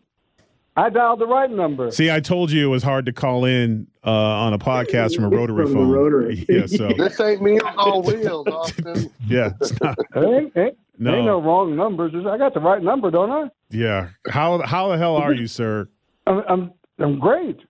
[0.77, 1.91] I dialed the right number.
[1.91, 5.25] See, I told you it was hard to call in uh, on a podcast from
[5.25, 5.91] a rotary From phone.
[5.91, 6.47] rotary.
[6.49, 9.11] Yeah, so This ain't Meals on all Wheels, Austin.
[9.27, 10.79] yeah, it's not, Ain't, ain't,
[11.11, 12.13] no, ain't no wrong numbers.
[12.27, 13.51] I got the right number, don't I?
[13.71, 14.09] yeah.
[14.29, 15.89] How how the hell are you, sir?
[16.27, 17.61] I'm, I'm, I'm great.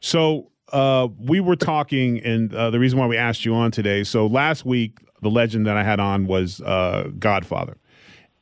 [0.00, 4.04] So uh, we were talking, and uh, the reason why we asked you on today.
[4.04, 7.76] So last week, the legend that I had on was uh, Godfather,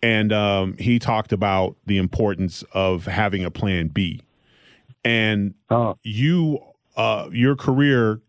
[0.03, 4.21] and um, he talked about the importance of having a plan B.
[5.05, 5.97] And Oh.
[6.03, 6.59] you,
[6.97, 8.21] uh, your career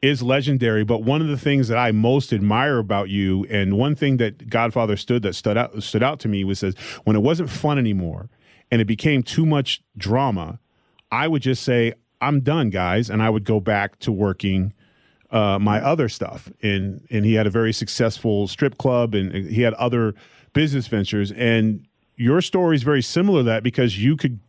[0.00, 0.84] is legendary.
[0.84, 4.48] But one of the things that I most admire about you, and one thing that
[4.48, 7.78] Godfather stood that stood out stood out to me was says when it wasn't fun
[7.78, 8.28] anymore,
[8.70, 10.58] and it became too much drama,
[11.10, 14.72] I would just say I'm done, guys, and I would go back to working
[15.30, 16.50] uh, my other stuff.
[16.62, 20.14] And and he had a very successful strip club, and he had other
[20.52, 21.32] business ventures.
[21.32, 24.40] And your story is very similar to that because you could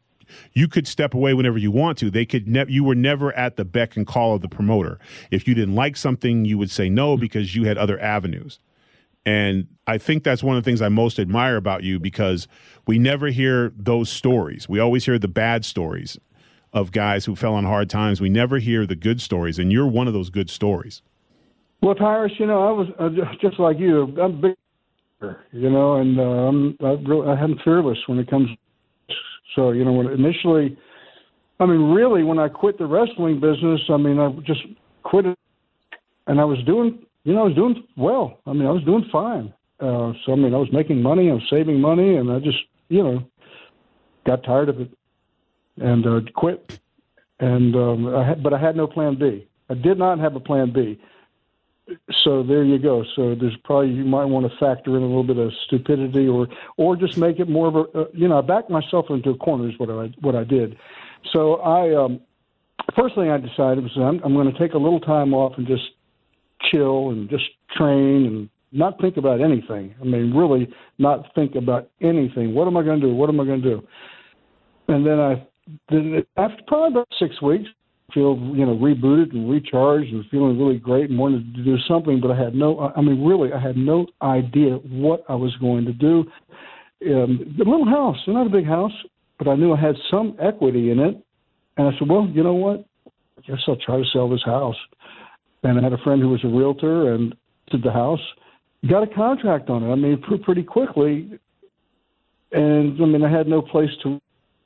[0.54, 2.10] you could step away whenever you want to.
[2.10, 5.00] They could ne- you were never at the beck and call of the promoter.
[5.32, 8.60] If you didn't like something, you would say no because you had other avenues.
[9.26, 12.48] And I think that's one of the things I most admire about you because
[12.88, 14.68] we never hear those stories.
[14.70, 16.18] We always hear the bad stories
[16.74, 18.22] of guys who fell on hard times.
[18.22, 21.02] We never hear the good stories, and you're one of those good stories.
[21.82, 23.10] Well, Tyrus, you know, I was uh,
[23.42, 24.16] just like you.
[24.22, 24.56] I'm big,
[25.52, 28.50] you know, and uh, I'm I, really, I am fearless when it comes.
[29.56, 30.78] So you know, when initially,
[31.60, 34.62] I mean, really, when I quit the wrestling business, I mean, I just
[35.04, 35.38] quit it,
[36.28, 38.40] and I was doing, you know, I was doing well.
[38.46, 39.54] I mean, I was doing fine.
[39.80, 42.58] Uh, so I mean, I was making money, I was saving money, and I just,
[42.90, 43.24] you know,
[44.26, 44.90] got tired of it
[45.78, 46.80] and uh, quit.
[47.40, 49.48] And um, I had, but I had no plan B.
[49.70, 51.00] I did not have a plan B
[52.24, 53.04] so there you go.
[53.16, 56.48] So there's probably you might want to factor in a little bit of stupidity, or
[56.78, 59.38] or just make it more of a uh, you know I backed myself into a
[59.38, 60.78] corner is what I what I did.
[61.34, 62.22] So I um,
[62.96, 65.68] first thing I decided was I'm, I'm going to take a little time off and
[65.68, 65.84] just
[66.72, 69.96] chill and just train and not think about anything.
[70.00, 72.54] I mean, really not think about anything.
[72.54, 73.14] What am I going to do?
[73.14, 73.88] What am I going to do?
[74.88, 75.48] And then I,
[75.90, 77.70] then after probably about six weeks,
[78.14, 82.20] feel you know rebooted and recharged and feeling really great and wanted to do something,
[82.22, 82.92] but I had no.
[82.96, 86.26] I mean, really, I had no idea what I was going to do.
[87.08, 88.92] um, a little house, not a big house,
[89.38, 91.16] but I knew I had some equity in it.
[91.78, 92.86] And I said, well, you know what?
[93.38, 94.76] I guess I'll try to sell this house.
[95.64, 97.34] And I had a friend who was a realtor and
[97.72, 98.20] did the house,
[98.90, 99.92] got a contract on it.
[99.92, 101.40] I mean, pretty quickly.
[102.52, 104.20] And I mean, I had no place to,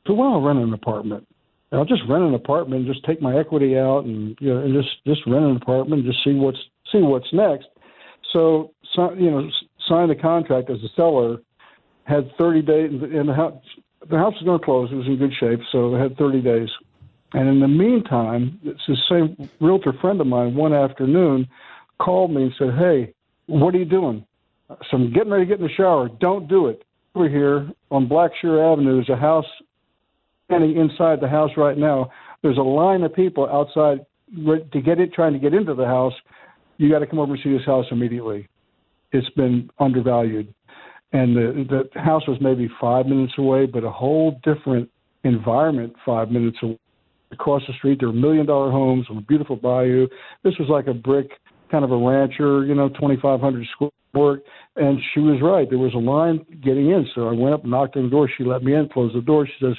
[0.05, 1.27] to well, rent an apartment.
[1.73, 4.61] And I'll just rent an apartment, and just take my equity out, and you know,
[4.61, 6.59] and just just rent an apartment, and just see what's
[6.91, 7.65] see what's next.
[8.31, 9.49] So, so you know,
[9.89, 11.37] sign the contract as a seller,
[12.03, 13.59] had 30 days, and the house
[14.07, 14.91] the house was going to close.
[14.91, 16.69] It was in good shape, so I had 30 days.
[17.33, 21.47] And in the meantime, the same realtor friend of mine one afternoon
[21.99, 23.15] called me and said, Hey,
[23.47, 24.23] what are you doing?
[24.69, 26.07] So I'm getting ready to get in the shower.
[26.19, 26.83] Don't do it.
[27.15, 29.45] Over here on Blackshear Avenue, there's a house
[30.45, 32.09] standing inside the house right now.
[32.41, 36.13] There's a line of people outside to get it, trying to get into the house.
[36.77, 38.49] You got to come over and see this house immediately.
[39.11, 40.53] It's been undervalued
[41.13, 44.89] and the the house was maybe five minutes away, but a whole different
[45.23, 46.77] environment five minutes away.
[47.31, 50.07] Across the street, there were million dollar homes on a beautiful bayou.
[50.43, 51.31] This was like a brick
[51.71, 54.43] kind of a rancher, you know, 2,500 square foot.
[54.75, 55.67] And she was right.
[55.67, 57.07] There was a line getting in.
[57.15, 58.29] So I went up, knocked on the door.
[58.37, 59.47] She let me in, closed the door.
[59.47, 59.73] She says,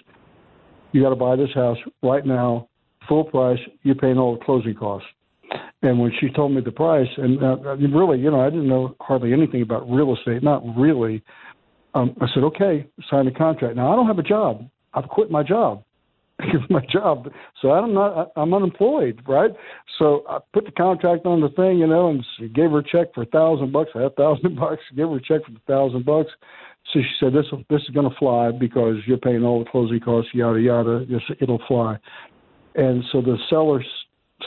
[0.95, 2.69] You got to buy this house right now,
[3.09, 3.59] full price.
[3.83, 5.09] You're paying all the closing costs.
[5.83, 8.95] And when she told me the price, and uh, really, you know, I didn't know
[9.01, 11.21] hardly anything about real estate, not really.
[11.95, 13.75] Um, I said, okay, sign the contract.
[13.75, 14.71] Now I don't have a job.
[14.95, 15.83] I've quit my job.
[16.71, 17.29] my job,
[17.63, 18.33] so I'm not.
[18.37, 19.51] I'm unemployed, right?
[19.99, 23.15] So I put the contract on the thing, you know, and gave her a check
[23.15, 23.91] for a thousand bucks.
[23.95, 24.83] I had a thousand bucks.
[24.97, 26.31] Gave her a check for a thousand bucks.
[26.93, 30.01] So she said, "This this is going to fly because you're paying all the closing
[30.01, 31.07] costs, yada yada.
[31.41, 31.99] it'll fly."
[32.75, 33.83] And so the seller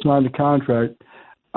[0.04, 1.02] signed the contract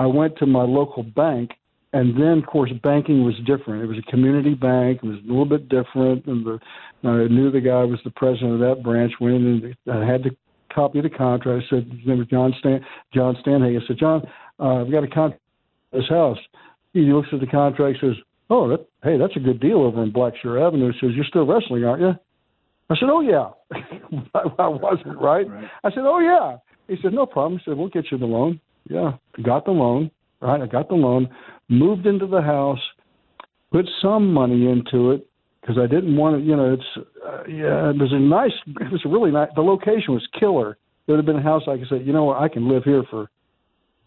[0.01, 1.51] I went to my local bank,
[1.93, 3.83] and then of course banking was different.
[3.83, 5.01] It was a community bank.
[5.03, 6.59] It was a little bit different, and the
[7.05, 9.13] I knew the guy was the president of that branch.
[9.21, 10.31] Went in and I had to
[10.73, 11.65] copy the contract.
[11.67, 12.81] I said his name was John Stan
[13.13, 13.79] John Stanhay.
[13.79, 14.23] I said, John,
[14.59, 15.43] uh, I've got a contract
[15.93, 16.39] this house.
[16.95, 18.17] He looks at the contract, says,
[18.51, 20.93] Oh, that, hey, that's a good deal over in Blackshear Avenue.
[20.93, 22.13] He says, You're still wrestling, aren't you?
[22.91, 23.51] I said, Oh yeah.
[24.35, 25.49] I, I wasn't right?
[25.49, 25.71] right.
[25.85, 26.57] I said, Oh yeah.
[26.89, 27.59] He said, No problem.
[27.59, 28.61] He said, We'll get you the loan.
[28.89, 29.13] Yeah,
[29.45, 30.11] got the loan.
[30.41, 31.29] Right, I got the loan.
[31.69, 32.81] Moved into the house.
[33.73, 35.29] Put some money into it
[35.61, 36.45] because I didn't want to.
[36.45, 37.91] You know, it's uh, yeah.
[37.91, 38.53] It was a nice.
[38.67, 39.49] It was a really nice.
[39.55, 40.77] The location was killer.
[41.07, 42.85] It would have been a house I could say, you know what, I can live
[42.85, 43.31] here for,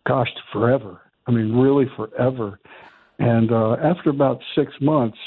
[0.07, 1.01] gosh, forever.
[1.27, 2.59] I mean, really forever.
[3.23, 5.17] And uh, after about six months,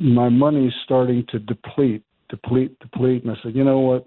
[0.00, 3.22] my money's starting to deplete, deplete, deplete.
[3.22, 4.04] And I said, you know what?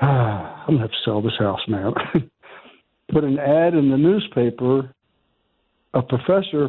[0.00, 1.92] Ah, I'm gonna have to sell this house, man.
[3.12, 4.92] put an ad in the newspaper.
[5.92, 6.68] A professor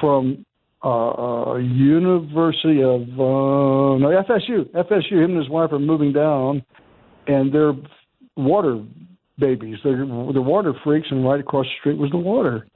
[0.00, 0.44] from
[0.84, 5.12] uh, uh, University of uh, no FSU, FSU.
[5.12, 6.62] Him and his wife are moving down,
[7.28, 7.72] and they're
[8.36, 8.84] water
[9.38, 9.78] babies.
[9.82, 12.66] They're the water freaks, and right across the street was the water.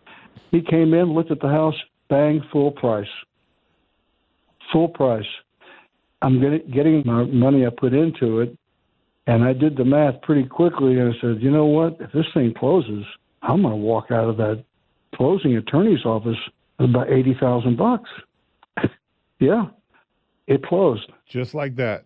[0.51, 1.75] He came in, looked at the house,
[2.09, 3.09] bang, full price.
[4.73, 5.27] Full price.
[6.23, 6.41] I'm
[6.73, 8.57] getting my money I put into it
[9.27, 11.97] and I did the math pretty quickly and I said, you know what?
[12.01, 13.05] If this thing closes,
[13.43, 14.65] I'm going to walk out of that
[15.15, 16.37] closing attorney's office
[16.79, 18.11] with about 80,000 bucks.
[19.39, 19.67] yeah,
[20.47, 21.11] it closed.
[21.29, 22.05] Just like that.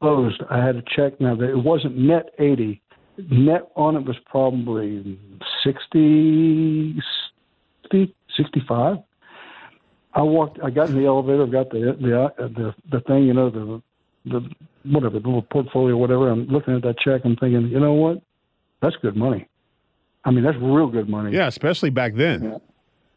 [0.00, 0.42] Closed.
[0.50, 2.81] I had to check now that it wasn't net 80.
[3.18, 5.18] Net on it was probably
[5.64, 7.00] 60,
[7.82, 8.98] 60 65.
[10.14, 10.58] I walked.
[10.62, 11.46] I got in the elevator.
[11.46, 13.24] Got the the uh, the the thing.
[13.24, 13.82] You know the
[14.26, 14.40] the
[14.84, 16.30] whatever the little portfolio, whatever.
[16.30, 17.22] I'm looking at that check.
[17.24, 18.22] I'm thinking, you know what?
[18.80, 19.48] That's good money.
[20.24, 21.34] I mean, that's real good money.
[21.34, 22.60] Yeah, especially back then.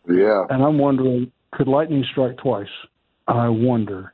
[0.08, 0.16] Yeah.
[0.16, 0.44] yeah.
[0.50, 2.68] And I'm wondering, could lightning strike twice?
[3.28, 4.14] I wonder.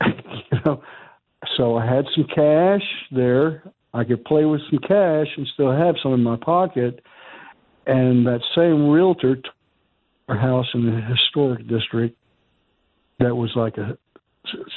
[0.04, 0.82] you know,
[1.56, 3.62] so I had some cash there.
[3.98, 7.02] I could play with some cash and still have some in my pocket.
[7.86, 9.54] And that same realtor took
[10.28, 12.16] a house in the historic district
[13.18, 13.98] that was like a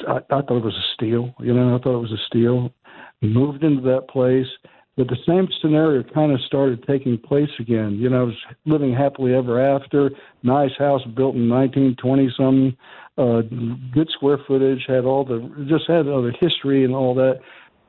[0.08, 1.34] I, I thought it was a steal.
[1.40, 2.72] You know, I thought it was a steal.
[3.20, 4.46] Moved into that place,
[4.96, 7.92] but the same scenario kind of started taking place again.
[7.92, 8.34] You know, I was
[8.66, 10.10] living happily ever after.
[10.42, 12.76] Nice house built in 1920 something.
[13.16, 13.42] Uh,
[13.92, 14.84] good square footage.
[14.88, 17.40] Had all the just had all the history and all that.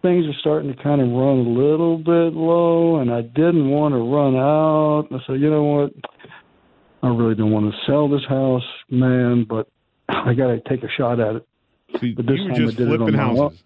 [0.03, 3.93] Things are starting to kind of run a little bit low, and I didn't want
[3.93, 5.07] to run out.
[5.11, 5.93] I said, you know what?
[7.01, 9.69] I really don't want to sell this house, man, but
[10.09, 11.47] I got to take a shot at it.
[11.93, 13.63] So but this you were just flipping houses.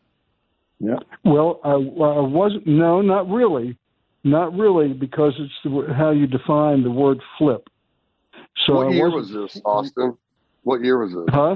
[0.79, 0.99] Yeah.
[1.25, 2.67] Well, I, I wasn't.
[2.67, 3.75] No, not really,
[4.23, 7.67] not really, because it's the, how you define the word flip.
[8.67, 10.17] So what year was this, Austin?
[10.63, 11.25] What year was this?
[11.29, 11.55] Huh?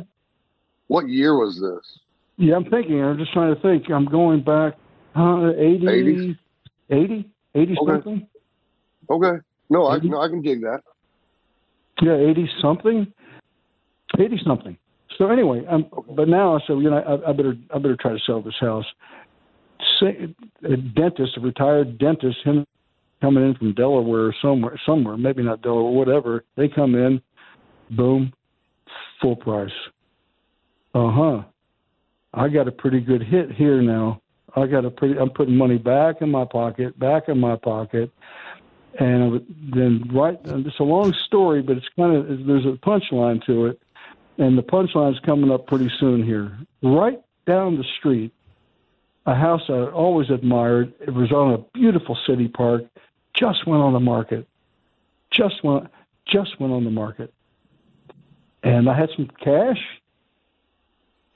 [0.87, 1.99] What year was this?
[2.37, 3.01] Yeah, I'm thinking.
[3.01, 3.89] I'm just trying to think.
[3.89, 4.73] I'm going back
[5.15, 6.37] uh, 80, 80s?
[6.89, 7.91] 80, 80 Okay.
[7.91, 8.27] something.
[9.09, 9.37] Okay.
[9.69, 10.09] No, I Maybe.
[10.09, 10.81] no, I can dig that.
[12.01, 13.13] Yeah, 80 something.
[14.19, 14.77] 80 something.
[15.17, 18.19] So anyway, um, but now, so you know, I, I better I better try to
[18.25, 18.85] sell this house.
[19.99, 22.65] Say, a dentist, a retired dentist, him
[23.21, 26.43] coming in from Delaware or somewhere, somewhere, maybe not Delaware, whatever.
[26.57, 27.21] They come in,
[27.91, 28.33] boom,
[29.21, 29.69] full price.
[30.95, 31.43] Uh huh.
[32.33, 34.21] I got a pretty good hit here now.
[34.55, 35.17] I got a pretty.
[35.17, 38.11] I'm putting money back in my pocket, back in my pocket,
[38.99, 40.39] and then right.
[40.43, 43.81] It's a long story, but it's kind of there's a punchline to it,
[44.37, 46.57] and the punchline's coming up pretty soon here.
[46.81, 48.33] Right down the street,
[49.25, 50.93] a house I always admired.
[50.99, 52.83] It was on a beautiful city park.
[53.33, 54.47] Just went on the market.
[55.31, 55.87] Just went.
[56.27, 57.33] Just went on the market,
[58.63, 59.79] and I had some cash.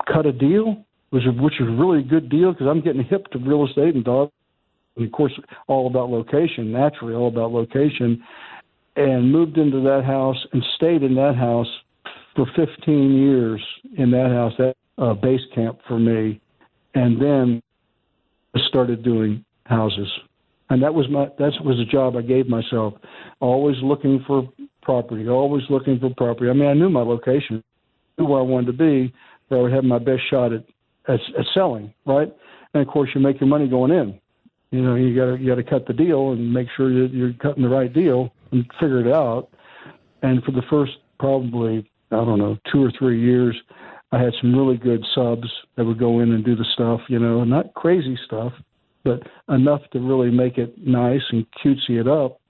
[0.06, 0.85] Cut a deal,
[1.16, 4.32] which which is a good deal because I'm getting hip to real estate and dog
[4.98, 5.34] and of course,
[5.68, 8.22] all about location, naturally, all about location,
[8.96, 11.68] and moved into that house and stayed in that house
[12.36, 13.62] for 15 years
[13.98, 16.40] in that house, that uh, base camp for me,
[16.96, 17.62] and then
[18.68, 20.10] started doing houses,
[20.70, 22.94] and that was my that was a job I gave myself,
[23.40, 24.50] always looking for
[24.82, 26.50] property, always looking for property.
[26.50, 27.64] I mean, I knew my location,
[28.18, 29.14] knew where I wanted to be,
[29.48, 30.64] where I would have my best shot at
[31.08, 32.34] at, at selling, right?
[32.74, 34.20] And of course, you make your money going in.
[34.72, 37.14] You know you got to you got to cut the deal and make sure that
[37.14, 39.50] you're cutting the right deal and figure it out.
[40.22, 43.56] And for the first probably i don't know two or three years
[44.12, 47.18] i had some really good subs that would go in and do the stuff you
[47.18, 48.52] know not crazy stuff
[49.06, 52.42] but enough to really make it nice and cutesy it up.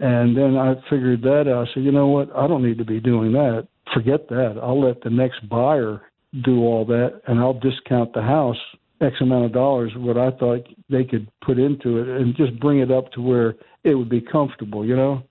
[0.00, 1.68] And then i figured that out.
[1.68, 2.34] I said you know what?
[2.34, 3.68] I don't need to be doing that.
[3.94, 4.58] Forget that.
[4.60, 6.09] I'll let the next buyer
[6.42, 8.56] do all that and i'll discount the house
[9.00, 12.80] X amount of dollars, what I thought they could put into it, and just bring
[12.80, 15.22] it up to where it would be comfortable, you know.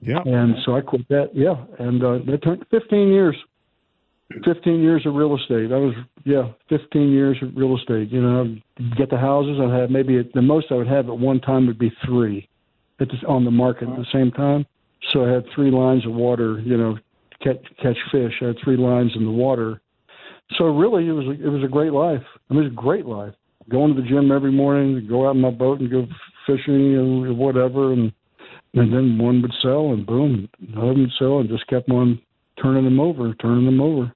[0.00, 0.22] Yeah.
[0.24, 1.56] And so I quit that, yeah.
[1.78, 3.36] And uh, that turned 15 years,
[4.44, 5.72] 15 years of real estate.
[5.72, 5.94] I was,
[6.24, 8.10] yeah, 15 years of real estate.
[8.10, 8.56] You know,
[8.96, 9.58] get the houses.
[9.60, 12.48] I had maybe the most I would have at one time would be three,
[13.00, 14.64] at this, on the market at the same time.
[15.12, 16.98] So I had three lines of water, you know,
[17.42, 18.32] catch catch fish.
[18.40, 19.80] I had three lines in the water.
[20.56, 22.22] So really, it was a, it was a great life.
[22.50, 23.34] I mean, it was a great life.
[23.68, 26.06] Going to the gym every morning, go out in my boat and go
[26.46, 28.12] fishing and whatever, and
[28.74, 32.20] and then one would sell, and boom, another would sell, and just kept on
[32.62, 34.12] turning them over, turning them over.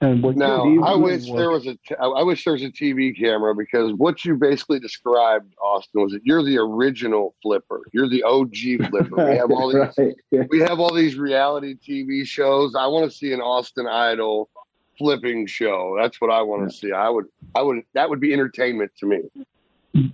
[0.00, 1.74] And what Now, I wish was- there was a.
[1.86, 6.12] T- I wish there was a TV camera because what you basically described, Austin, was
[6.12, 7.82] that you're the original flipper.
[7.92, 9.30] You're the OG flipper.
[9.30, 10.14] We have all these.
[10.32, 10.48] right.
[10.50, 12.74] We have all these reality TV shows.
[12.74, 14.48] I want to see an Austin Idol
[14.98, 15.96] flipping show.
[16.00, 16.92] That's what I want to see.
[16.92, 17.26] I would.
[17.54, 17.82] I would.
[17.94, 19.18] That would be entertainment to me.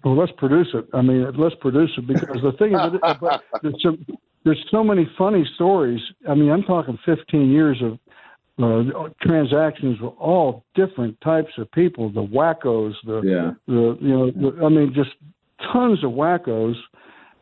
[0.05, 0.87] Well, let's produce it.
[0.95, 3.97] I mean, let's produce it because the thing is, that- there's so,
[4.45, 6.01] there's so many funny stories.
[6.29, 7.99] I mean, I'm talking 15 years of
[8.63, 13.51] uh, transactions with all different types of people, the wackos, the Yeah.
[13.67, 15.11] the you know, the, I mean, just
[15.73, 16.77] tons of wackos.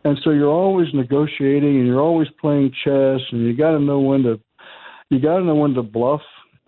[0.05, 4.01] And so you're always negotiating, and you're always playing chess, and you got to know
[4.01, 4.41] when to,
[5.11, 6.23] you got to know when to bluff.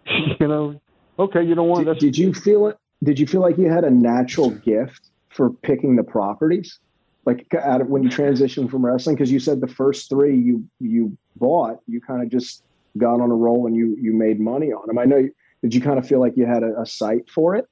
[0.41, 0.81] you know,
[1.19, 2.77] okay, you don't want Did, did you feel it?
[3.03, 6.79] Did you feel like you had a natural gift for picking the properties?
[7.27, 10.65] Like out of, when you transitioned from wrestling, because you said the first three you
[10.81, 12.63] you bought, you kind of just
[12.99, 14.99] got on a roll and you you made money on them.
[14.99, 15.17] I know.
[15.17, 17.65] you- Did you kind of feel like you had a, a sight for it?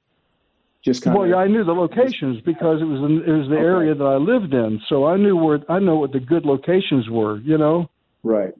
[0.83, 1.29] Just kind Well, of.
[1.29, 3.63] yeah, I knew the locations because it was in, it was the Okay.
[3.63, 7.07] area that I lived in, so I knew where I know what the good locations
[7.09, 7.87] were, you know,
[8.23, 8.53] right.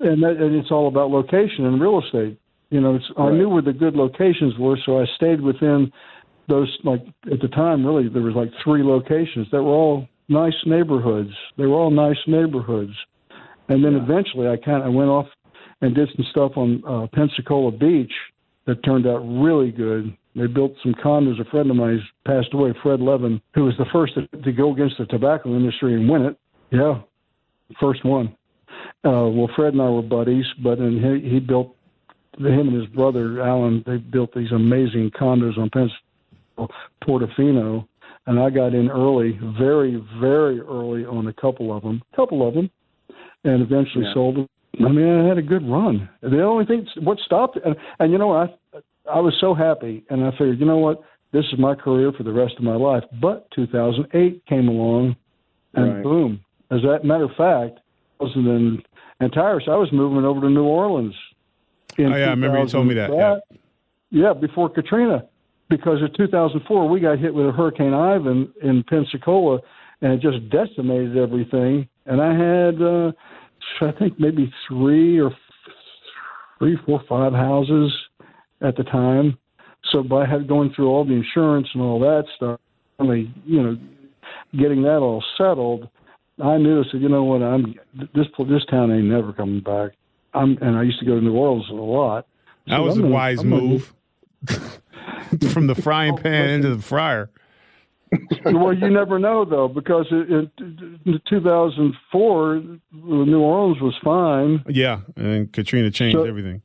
[0.00, 2.38] and that, and it's all about location in real estate.
[2.70, 5.90] You know, it's, I knew where the good locations were, so I stayed within
[6.48, 6.70] those.
[6.84, 7.00] Like
[7.32, 11.30] at the time, really, there was like three locations that were all nice neighborhoods.
[11.56, 12.92] They were all nice neighborhoods,
[13.68, 14.02] and then Yeah.
[14.02, 15.26] eventually, I kind of went off
[15.80, 18.12] and did some stuff on uh, Pensacola Beach
[18.66, 20.14] that turned out really good.
[20.36, 21.40] They built some condos.
[21.40, 24.72] A friend of mine passed away, Fred Levin, who was the first to, to go
[24.72, 26.36] against the tobacco industry and win it.
[26.70, 27.00] Yeah,
[27.80, 28.36] first one.
[29.04, 31.74] Uh, well, Fred and I were buddies, but and he, he built
[32.46, 33.82] him and his brother Alan.
[33.86, 36.68] They built these amazing condos on Pensacola,
[37.04, 37.86] Portofino,
[38.26, 42.54] and I got in early, very, very early on a couple of them, couple of
[42.54, 42.70] them,
[43.44, 44.14] and eventually Yeah.
[44.14, 44.48] sold them.
[44.80, 46.08] I mean, I had a good run.
[46.20, 48.48] The only thing, what stopped, and, and you know, I,
[49.10, 52.22] I was so happy, and I figured, you know what, this is my career for
[52.22, 53.02] the rest of my life.
[53.20, 55.16] But 2008 came along,
[55.74, 56.02] and Right.
[56.02, 56.40] boom.
[56.70, 57.80] As a matter of fact,
[58.20, 58.82] I was in
[59.20, 59.60] entire.
[59.60, 61.14] So I was moving over to New Orleans.
[61.98, 63.42] In Oh, yeah, I remember you told me that, 2000.
[64.10, 65.24] yeah, before Katrina,
[65.68, 69.60] because in 2004 we got hit with a Hurricane Ivan in Pensacola,
[70.00, 71.88] and it just decimated everything.
[72.06, 73.12] And I had, uh,
[73.82, 75.32] I think maybe three or
[76.58, 77.92] three, four, five houses
[78.60, 79.38] at the time.
[79.92, 82.60] So by had going through all the insurance and all that stuff,
[82.96, 83.76] finally, you know,
[84.58, 85.88] getting that all settled,
[86.42, 86.80] I knew.
[86.80, 87.74] I said, you know what, I'm
[88.14, 89.92] this this town ain't never coming back.
[90.34, 92.26] I'm and I used to go to New Orleans a lot.
[92.66, 93.94] That was I'm a gonna- wise I'm move.
[95.52, 97.30] From the frying pan into the fryer.
[98.46, 102.62] well, you never know though, because in, in 2004,
[102.92, 104.64] New Orleans was fine.
[104.68, 106.62] Yeah, and Katrina changed So- everything.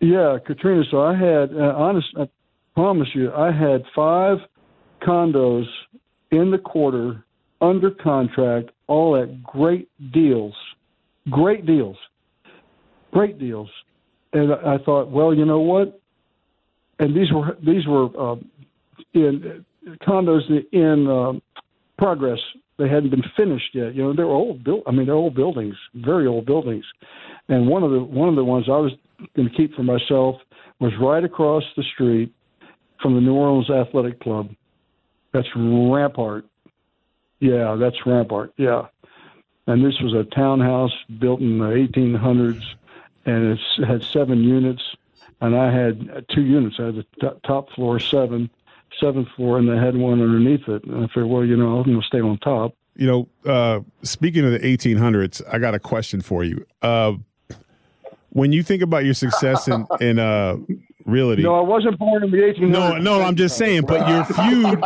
[0.00, 0.84] Yeah, Katrina.
[0.92, 2.28] So I had, uh, honest, I
[2.76, 4.38] promise you, I had five
[5.02, 5.66] condos
[6.30, 7.24] in the quarter
[7.60, 10.54] under contract, all at great deals,
[11.30, 11.96] great deals,
[13.12, 13.68] great deals.
[14.32, 16.00] And I thought, well, you know what?
[16.98, 18.36] And these were these were uh,
[19.14, 19.64] in
[20.02, 20.42] condos
[20.72, 21.42] in um,
[21.96, 22.38] progress.
[22.78, 23.94] They hadn't been finished yet.
[23.94, 24.84] You know, they're old built.
[24.86, 26.84] I mean, they're old buildings, very old buildings.
[27.48, 28.92] And one of the one of the ones I was
[29.34, 30.36] going to keep for myself
[30.80, 32.32] was right across the street
[33.02, 34.50] from the New Orleans Athletic Club.
[35.32, 36.44] That's Rampart.
[37.40, 38.52] Yeah, that's Rampart.
[38.56, 38.86] Yeah.
[39.66, 42.62] And this was a townhouse built in the 1800s,
[43.28, 44.82] and it had seven units.
[45.40, 46.76] And I had two units.
[46.80, 48.50] I had the t- top floor seven,
[48.98, 50.82] seventh floor, and I had one underneath it.
[50.84, 52.74] And I figured, well, you know, I'm going to stay on top.
[52.96, 56.66] You know, uh, speaking of the 1800s, I got a question for you.
[56.82, 57.14] Uh,
[58.30, 60.56] when you think about your success in in uh,
[61.42, 62.68] No, I wasn't born in the 1800s.
[62.68, 63.82] no, no, I'm just saying.
[63.86, 64.78] But your feud,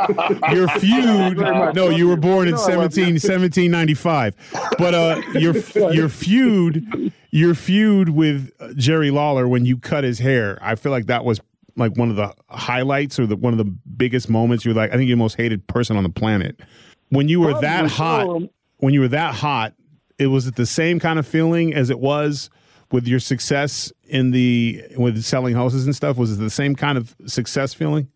[0.53, 1.75] your feud.
[1.75, 4.35] No, you were born in No, I love 17, 1795.
[4.79, 5.57] But uh, your
[5.93, 10.93] your feud, your feud with uh, Jerry Lawler when you cut his hair, I feel
[10.93, 11.41] like that was
[11.77, 14.64] like one of the highlights or the one of the biggest moments.
[14.64, 16.61] You're like, I think you're the most hated person on the planet.
[17.09, 18.43] When you were that hot,
[18.79, 19.75] when you were that hot,
[20.18, 22.49] it was it the same kind of feeling as it was
[22.93, 26.16] with your success in the with selling houses and stuff?
[26.16, 28.09] Was it the same kind of success feeling?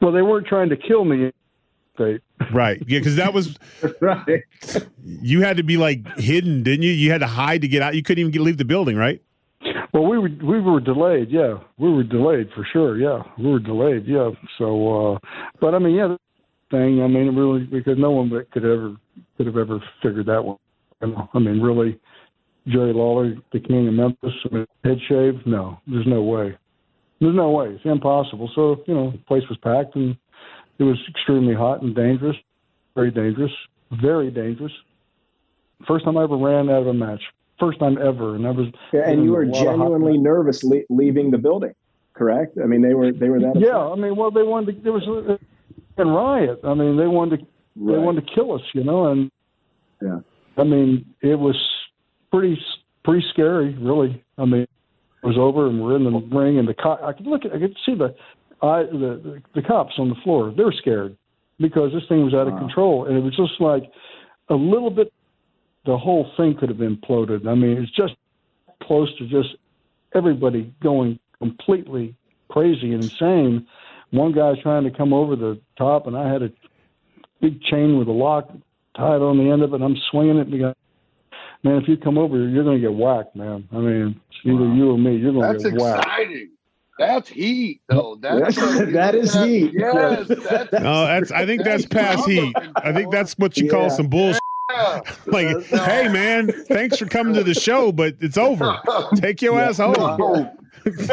[0.00, 1.32] Well, they weren't trying to kill me.
[1.98, 2.18] They,
[2.52, 2.82] Right.
[2.86, 3.56] Yeah, because that was
[4.00, 4.42] right.
[5.04, 6.90] you had to be like hidden, didn't you?
[6.90, 7.94] You had to hide to get out.
[7.94, 9.22] You couldn't even get, leave the building, right?
[9.92, 11.30] well, we were we were delayed.
[11.30, 12.96] Yeah, we were delayed for sure.
[12.96, 14.06] Yeah, we were delayed.
[14.06, 14.30] Yeah.
[14.58, 15.18] So, uh,
[15.60, 16.18] but I mean, yeah, the
[16.70, 17.02] thing.
[17.02, 18.96] I mean, really because no one could ever
[19.36, 20.56] could have ever figured that one.
[21.34, 21.98] I mean, really,
[22.66, 24.32] Jerry Lawler, the king of Memphis,
[24.84, 25.34] head shave?
[25.46, 26.56] No, there's no way.
[27.20, 27.68] There's no way.
[27.68, 28.50] It's impossible.
[28.54, 30.16] So, you know, the place was packed and
[30.78, 32.36] it was extremely hot and dangerous.
[32.94, 33.52] Very dangerous.
[34.00, 34.72] Very dangerous.
[35.86, 37.20] First time I ever ran out of a match.
[37.58, 38.34] First time ever.
[38.36, 41.30] And I was Yeah, and you were a lot of hot genuinely nervous le- leaving
[41.30, 41.74] the building,
[42.14, 42.58] correct?
[42.62, 43.54] I mean, they were they were that.
[43.56, 43.98] Yeah, upset.
[43.98, 46.60] I mean, well, they wanted to, there was a, a riot.
[46.64, 47.46] I mean, they wanted to,
[47.76, 49.30] they wanted to kill us, you know, and
[50.00, 50.20] Yeah.
[50.56, 51.56] I mean, it was
[52.32, 52.58] pretty
[53.04, 54.22] pretty scary, really.
[54.38, 54.68] I mean, it
[55.26, 57.02] was over, and we're in the ring, and the cop.
[57.02, 58.14] I could look at, I could see the,
[58.62, 60.52] I the, the the cops on the floor.
[60.56, 61.16] They were scared
[61.58, 63.84] because this thing was out of control, and it was just like
[64.48, 65.12] a little bit.
[65.84, 67.48] The whole thing could have imploded.
[67.48, 68.14] I mean, it's just
[68.84, 69.56] close to just
[70.14, 72.14] everybody going completely
[72.48, 73.66] crazy and insane.
[74.10, 76.50] One guy trying to come over the top, and I had a
[77.40, 78.48] big chain with a lock
[78.96, 79.76] tied on the end of it.
[79.76, 80.74] And I'm swinging it, and the guy,
[81.62, 83.68] man, if you come over, here, you're going to get whacked, man.
[83.72, 85.16] I mean, it's either you or me.
[85.16, 85.96] You're going to get whacked.
[85.96, 86.50] That's exciting.
[86.98, 88.16] That's heat, though.
[88.20, 88.56] That's
[88.92, 89.72] That is heat.
[89.74, 91.32] Yes, that's No, that's.
[91.32, 92.54] I think that's past heat.
[92.76, 94.40] I think that's what you call some bullshit.
[94.70, 95.00] yeah.
[95.26, 98.78] Like, hey man, thanks for coming to the show, but it's over.
[99.16, 99.94] Take your ass home.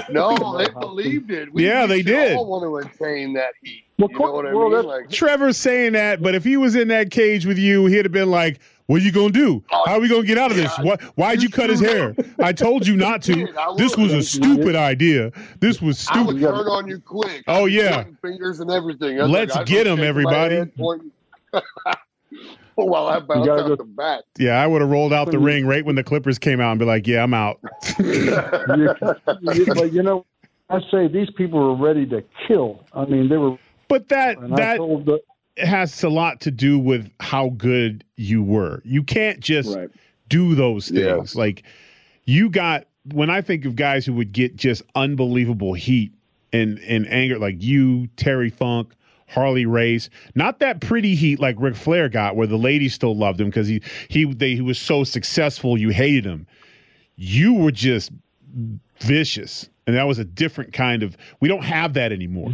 [0.09, 1.51] No, no, they believed it.
[1.53, 2.37] We, Yeah, we they should did.
[2.37, 3.83] All want to attain that heat.
[3.97, 4.71] Well, you know what I well, mean?
[4.73, 8.05] that's- Like, Trevor's saying that, but if he was in that cage with you, he'd
[8.05, 8.59] have been like,
[8.89, 9.63] "What are you gonna do?
[9.71, 10.75] Oh, how are we gonna get out of this?
[10.79, 10.99] What?
[11.15, 12.15] Why'd you cut his hair?
[12.39, 13.47] I told you not to.
[13.77, 15.31] This was a stupid idea.
[15.59, 16.17] This was stupid.
[16.19, 17.43] I would stupid." turn on you quick.
[17.47, 18.05] Oh, yeah.
[18.19, 19.17] fingers and everything.
[19.19, 20.55] Let's I'd get him, everybody.
[20.55, 21.11] head, pointing-
[22.73, 24.23] While I bounce gotta out go- the bat.
[24.39, 26.79] Yeah, I would have rolled out the ring right when the Clippers came out and
[26.79, 27.59] be like, "Yeah, I'm out."
[27.99, 28.15] You-
[29.53, 30.25] you- but you know,
[30.69, 32.83] I say these people were ready to kill.
[32.93, 33.57] I mean, they were.
[33.87, 35.19] But that And I that told the,
[35.59, 38.81] has a lot to do with how good you were.
[38.85, 39.89] You can't just Right.
[40.27, 40.99] do those things.
[41.01, 41.35] Yes.
[41.35, 41.63] Like
[42.25, 46.11] you got when I think of guys who would get just unbelievable heat
[46.53, 48.93] and and anger, like you, Terry Funk,
[49.27, 53.39] Harley Race, not that pretty heat like Ric Flair got, where the ladies still loved
[53.39, 56.45] him because he he they, he was so successful, you hated him.
[57.15, 58.11] You were just
[58.99, 61.17] vicious, and that was a different kind of.
[61.39, 62.49] We don't have that anymore.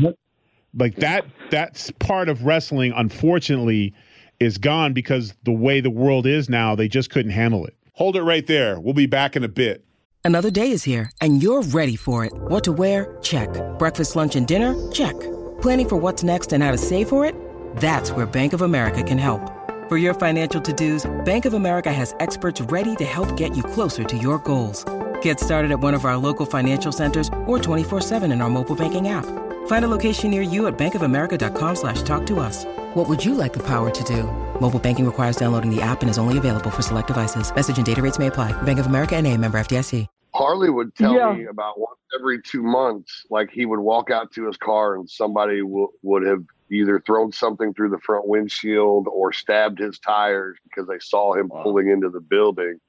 [0.75, 1.25] Like that.
[1.51, 2.93] That's part of wrestling.
[2.95, 3.93] Unfortunately,
[4.39, 7.75] is gone because the way the world is now, they just couldn't handle it.
[7.93, 8.79] Hold it right there.
[8.79, 9.85] We'll be back in a bit.
[10.25, 12.33] Another day is here, and you're ready for it.
[12.33, 13.17] What to wear?
[13.21, 13.49] Check.
[13.77, 14.75] Breakfast, lunch, and dinner?
[14.91, 15.13] Check.
[15.61, 17.35] Planning for what's next and how to save for it?
[17.77, 19.51] That's where Bank of America can help.
[19.87, 24.03] For your financial to-dos, Bank of America has experts ready to help get you closer
[24.03, 24.83] to your goals.
[25.21, 29.09] Get started at one of our local financial centers or 24-7 in our mobile banking
[29.09, 29.25] app.
[29.67, 32.65] Find a location near you at bankofamerica.com slash talk to us.
[32.95, 34.23] What would you like the power to do?
[34.59, 37.53] Mobile banking requires downloading the app and is only available for select devices.
[37.53, 38.59] Message and data rates may apply.
[38.63, 40.07] Bank of America and a member FDIC.
[40.33, 41.31] Harley would tell Yeah.
[41.31, 45.09] me about once every two months, like he would walk out to his car and
[45.09, 50.57] somebody w- would have either thrown something through the front windshield or stabbed his tires
[50.65, 52.81] because they saw him pulling into the building.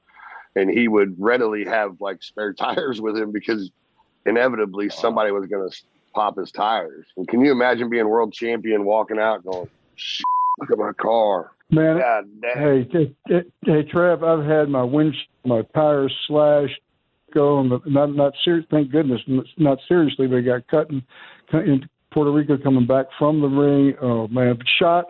[0.57, 3.71] And he would readily have like spare tires with him because
[4.25, 5.77] inevitably somebody was going to
[6.17, 7.05] pop his tires.
[7.19, 9.69] And can you imagine being world champion walking out going,
[10.59, 11.53] look at my car?
[11.71, 12.59] Man, God damn.
[12.59, 16.81] Hey, hey, hey, hey, Trev, I've had my windshield, my tires slashed,
[17.35, 18.65] go, and not not serious.
[18.71, 19.21] Thank goodness,
[19.59, 20.27] not seriously.
[20.27, 21.03] They got cut in,
[21.53, 23.95] in Puerto Rico coming back from the ring.
[24.01, 25.07] Oh man, but shot.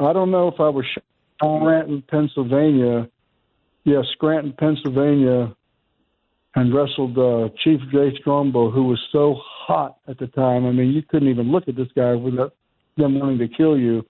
[0.00, 1.04] I don't know if I was shot
[1.42, 3.08] in Scranton, Pennsylvania.
[3.84, 5.54] Yeah, Scranton, Pennsylvania,
[6.54, 10.66] and wrestled uh, Chief Jay Strongbow, who was so hot at the time.
[10.66, 12.54] I mean, you couldn't even look at this guy without
[12.96, 14.04] them wanting to kill you.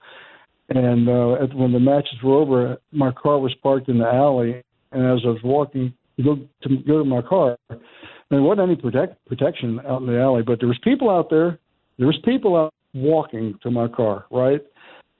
[0.69, 4.61] And uh, at, when the matches were over, my car was parked in the alley,
[4.91, 8.75] and as I was walking to go to, go to my car, there wasn't any
[8.75, 11.59] protect, protection out in the alley, but there was people out there.
[11.97, 14.61] There was people out walking to my car, right?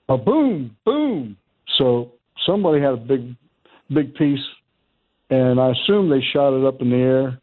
[0.08, 1.36] A boom, boom.
[1.78, 2.12] So
[2.46, 3.34] somebody had a big,
[3.92, 4.40] big piece,
[5.30, 7.40] and I assume they shot it up in the air.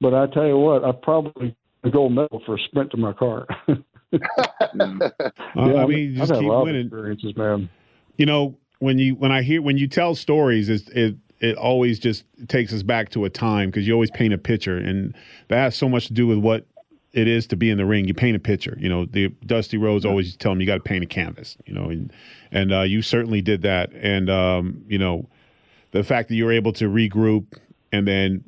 [0.00, 1.54] But I tell you what, I probably
[1.84, 3.46] a gold medal for a sprint to my car.
[4.12, 6.86] Yeah, I mean, I've just keep a lot of winning.
[6.86, 7.68] experiences, man.
[8.16, 11.98] You know, when you when I hear when you tell stories, it's, it it always
[11.98, 15.14] just takes us back to a time because you always paint a picture, and
[15.48, 16.66] that has so much to do with what
[17.12, 18.06] it is to be in the ring.
[18.06, 18.76] You paint a picture.
[18.78, 21.56] You know, the Dusty Rhodes always tell them you got to paint a canvas.
[21.66, 22.12] You know, and
[22.50, 23.92] and uh, you certainly did that.
[23.92, 25.28] And um, you know,
[25.92, 27.58] the fact that you were able to regroup
[27.92, 28.44] and then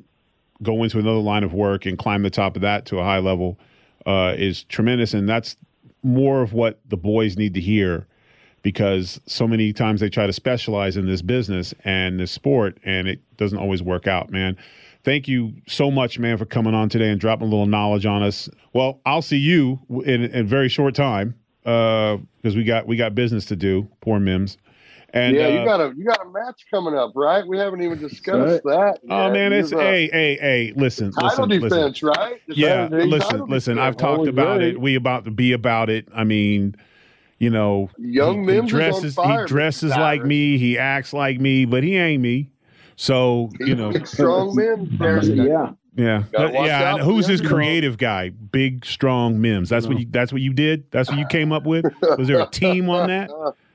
[0.61, 3.19] go into another line of work and climb the top of that to a high
[3.19, 3.57] level
[4.05, 5.55] uh, is tremendous, and that's
[6.03, 8.07] more of what the boys need to hear
[8.61, 13.07] because so many times they try to specialize in this business and this sport and
[13.07, 14.57] it doesn't always work out, man.
[15.03, 18.21] Thank you so much, man, for coming on today and dropping a little knowledge on
[18.21, 18.49] us.
[18.73, 23.45] Well, I'll see you in, a very short time because we got we got business
[23.45, 23.87] to do.
[24.01, 24.57] Poor Mims.
[25.13, 27.45] And yeah, uh, you got a you got a match coming up, right?
[27.47, 28.99] We haven't even discussed that.
[29.09, 30.73] oh man, it's You're the hey hey hey.
[30.75, 31.69] Listen, title listen, listen.
[31.79, 32.41] defense, right?
[32.47, 33.75] Is Yeah, that a big listen, listen.
[33.75, 33.79] defense?
[33.79, 34.69] I've talked Always about ready.
[34.71, 34.81] it.
[34.81, 36.07] We about to be about it.
[36.13, 36.75] I mean,
[37.39, 40.57] you know, Young he, he on dresses fire, he dresses like me.
[40.57, 42.51] He acts like me, but he ain't me.
[42.95, 44.95] So you know, strong men.
[44.99, 45.71] yeah.
[45.95, 46.95] yeah, Gotta yeah.
[46.95, 48.29] and Who's the his creative guy?
[48.29, 49.69] Big, strong Mims.
[49.69, 50.05] That's what you.
[50.09, 50.91] That's what you did.
[50.91, 51.85] That's what you came up with.
[52.17, 53.31] Was there a team on that?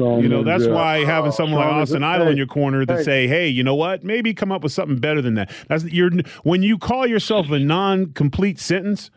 [0.00, 0.72] You know, that's Yeah.
[0.72, 3.02] why having someone like oh, Austin a- Idol in your corner to hey.
[3.02, 4.02] say, "Hey, you know what?
[4.04, 6.10] Maybe come up with something better than that." That's you're
[6.42, 9.10] when you call yourself a non-complete sentence.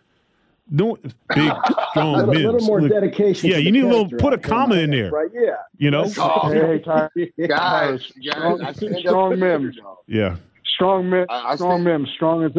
[0.72, 3.50] No, big, A strong little, little more Look, dedication.
[3.50, 5.12] Yeah, you need a little- character put a out there, comma in there.
[5.12, 5.30] Right?
[5.34, 5.56] Yeah.
[5.78, 6.80] you know, Oh, Hey, hey,
[7.48, 8.72] guys, guys, Strong- I
[9.02, 9.74] strong for men.
[10.08, 10.36] yeah,
[10.74, 11.84] strong men, I- I strong see.
[11.84, 12.52] men, strong as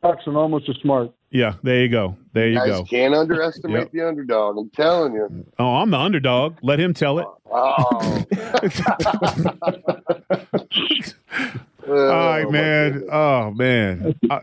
[0.00, 1.10] fox and almost as smart.
[1.30, 1.54] Yeah.
[1.62, 2.16] There you go.
[2.32, 2.66] There you go.
[2.66, 2.84] guys go.
[2.84, 3.92] can't underestimate Yep.
[3.92, 4.56] the underdog.
[4.58, 5.46] I'm telling you.
[5.58, 6.56] Oh, I'm the underdog.
[6.62, 7.26] Let him tell it.
[7.50, 8.24] Oh.
[11.88, 13.04] All right, man.
[13.10, 14.14] Oh man.
[14.28, 14.40] Uh,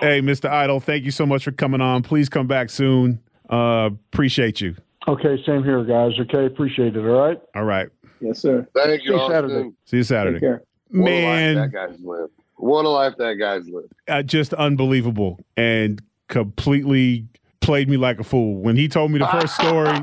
[0.00, 0.50] hey, Mr.
[0.50, 2.02] Idol, thank you so much for coming on.
[2.02, 3.20] Please come back soon.
[3.48, 4.74] Uh, appreciate you.
[5.08, 6.12] Okay, same here, guys.
[6.20, 6.98] Okay, appreciate it.
[7.00, 7.40] All right.
[7.54, 7.88] All right.
[8.20, 8.66] Yes, sir.
[8.74, 9.32] Thank you, See you Austin.
[9.48, 9.70] Saturday.
[9.86, 10.40] See you Take Saturday.
[10.40, 10.62] care.
[10.90, 12.32] What a life Man, that guy's lived.
[12.56, 13.92] What a life that guy's lived.
[14.08, 17.26] uh, just unbelievable and completely
[17.60, 18.54] played me like a fool.
[18.62, 19.98] When he told me the first story,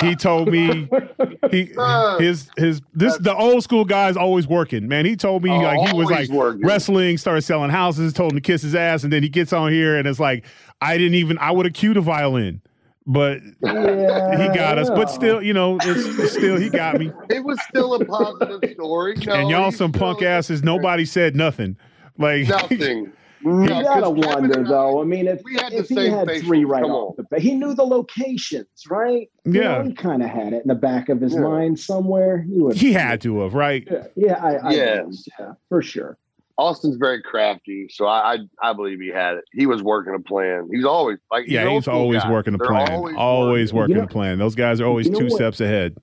[0.00, 0.88] he told me
[1.50, 1.70] he
[2.18, 4.88] his his this the old school guy's always working.
[4.88, 6.62] Man, he told me Oh, like he was like working.
[6.66, 9.70] wrestling, started selling houses, told him to kiss his ass, and then he gets on
[9.70, 10.46] here and it's like
[10.80, 12.62] I didn't even I would have cued a violin.
[13.04, 17.10] But Yeah, he got us, but still, you know, it's, it's still he got me.
[17.30, 19.16] It was still a positive story.
[19.26, 20.62] No, and y'all some punk asses.
[20.62, 21.76] Nobody said nothing.
[22.16, 23.12] Like Nothing.
[23.44, 25.00] You No, gotta 'cause Kevin wonder I- though.
[25.00, 27.54] I mean, if, we had if he had three right come off the bat, he
[27.54, 29.28] knew the locations, right?
[29.44, 29.78] You Yeah.
[29.78, 31.40] know, he kind of had it in the back of his Yeah.
[31.40, 32.42] mind somewhere.
[32.42, 32.76] He would.
[32.76, 33.86] he had to have, right?
[33.90, 35.02] Yeah, yeah, I, I Yes.
[35.04, 36.16] believe, yeah, for sure.
[36.58, 39.44] Austin's very crafty, so I, I I believe he had it.
[39.52, 40.68] He was working a plan.
[40.70, 42.30] He's always like Yeah, an he's always guy.
[42.30, 42.92] working a They're plan.
[42.92, 44.38] Always, Always, working You know- a plan.
[44.38, 45.32] Those guys are always you know two what?
[45.32, 45.96] steps ahead.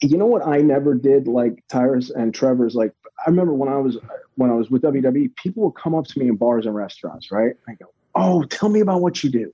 [0.00, 2.92] you know what I never did like Tyrus and Trevor's like
[3.24, 3.98] I remember when I was
[4.36, 7.30] when I was with WWE, people would come up to me in bars and restaurants,
[7.30, 7.54] right?
[7.68, 9.52] I go, Oh, tell me about what you do.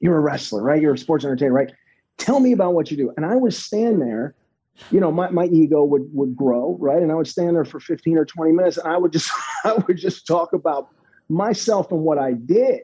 [0.00, 0.80] You're a wrestler, right?
[0.80, 1.72] You're a sports entertainer, right?
[2.18, 3.12] Tell me about what you do.
[3.16, 4.34] And I would stand there,
[4.90, 7.02] you know, my, my ego would would grow, right?
[7.02, 9.30] And I would stand there for 15 or 20 minutes and I would just
[9.64, 10.88] I would just talk about
[11.28, 12.80] myself and what I did.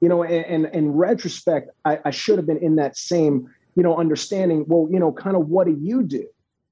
[0.00, 3.96] You know, and, in retrospect, I, I should have been in that same, you know,
[3.96, 6.24] understanding, well, you know, kind of what do you do?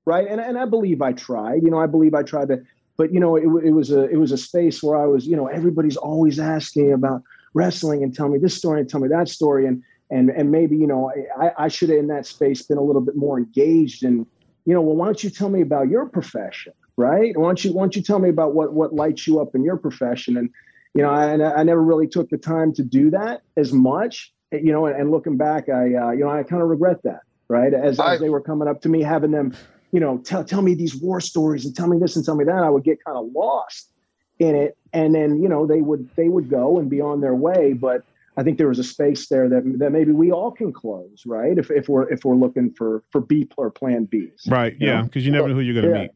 [0.07, 0.27] right?
[0.27, 1.63] And and I believe I tried.
[1.63, 2.63] You know, I believe I tried to,
[2.97, 5.37] but you know, it, it was a it was a space where I was, you
[5.37, 7.23] know, everybody's always asking about
[7.55, 10.77] wrestling and tell me this story and tell me that story, and and and maybe
[10.77, 14.05] you know, I I should have in that space been a little bit more engaged
[14.05, 14.27] and
[14.65, 17.37] you know, well, why don't you tell me about your profession, right?
[17.37, 19.63] Why don't you why don't you tell me about what what lights you up in
[19.63, 20.51] your profession and
[20.95, 24.33] you know, I, and I never really took the time to do that as much,
[24.51, 27.21] you know, and, and looking back, I, uh, you know, I kind of regret that,
[27.51, 27.75] right?
[27.75, 29.55] As, I- as they were coming up to me, having them,
[29.93, 32.45] you know, tell, tell me these war stories and tell me this and tell me
[32.45, 33.91] that, I would get kind of lost
[34.39, 34.77] in it.
[34.93, 37.73] And then, you know, they would, they would go and be on their way.
[37.73, 38.03] But
[38.37, 41.57] I think there was a space there that, that maybe we all can close, right?
[41.57, 44.51] If, if we're, if we're looking for, for B or plan Bs.
[44.51, 44.77] Right.
[44.79, 44.99] Yeah.
[44.99, 45.03] know?
[45.05, 46.03] Because you never know who you're going to Yeah.
[46.03, 46.11] meet.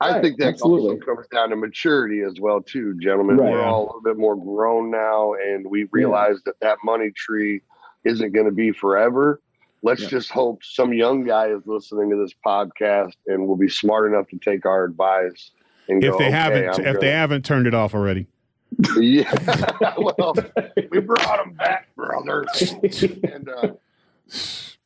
[0.00, 0.90] I Right, think that absolutely.
[0.90, 3.36] also comes down to maturity as well, too, gentlemen.
[3.36, 3.52] Right.
[3.52, 7.62] We're all a little bit more grown now, and we realize that that money tree
[8.04, 9.40] isn't going to be forever.
[9.84, 10.08] Let's Yeah.
[10.08, 14.26] just hope some young guy is listening to this podcast and will be smart enough
[14.30, 15.50] to take our advice.
[15.88, 18.26] And If go, they "Okay, haven't, I'm if gonna- they haven't turned it off already.
[18.98, 19.30] yeah,
[19.98, 20.34] well,
[20.90, 22.44] we brought them back, brother.
[23.22, 23.68] and uh,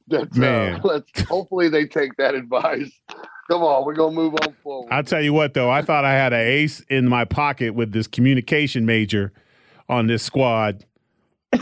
[0.08, 0.74] that's, Man.
[0.74, 2.90] uh, let's hopefully they take that advice.
[3.50, 4.88] Come on, we're gonna move on forward.
[4.92, 7.92] I'll tell you what, though, I thought I had an ace in my pocket with
[7.92, 9.32] this communication major
[9.88, 10.84] on this squad.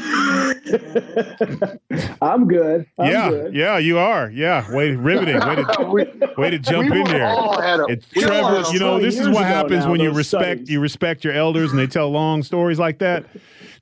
[2.22, 2.86] I'm good.
[2.98, 3.54] I'm yeah, good.
[3.54, 4.30] yeah, you are.
[4.30, 5.38] Yeah, wait, riveting.
[5.38, 6.04] Way to, we,
[6.36, 7.26] way to jump we in there.
[7.26, 8.62] a, It's Trevor.
[8.72, 10.70] You know, this is what happens now, when you respect studies.
[10.70, 13.24] you respect your elders and they tell long stories like that.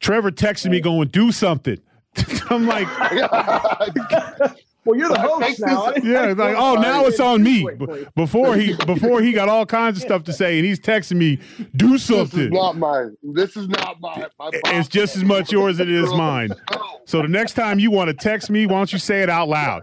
[0.01, 1.79] Trevor texted me going, "Do something."
[2.51, 2.87] I'm like,
[4.85, 5.91] Well, you're the host now.
[5.93, 7.67] this- yeah, it's like, oh, now it's on me.
[7.79, 11.17] B- Before he before he got all kinds of stuff to say, and he's texting
[11.17, 11.39] me,
[11.77, 11.97] "Do something.
[11.97, 13.17] this is something." not mine.
[13.23, 14.27] This is not mine.
[14.39, 16.51] My It's just as much yours as it is mine.
[17.07, 19.49] So the next time you want to text me, why don't you say it out
[19.49, 19.83] loud?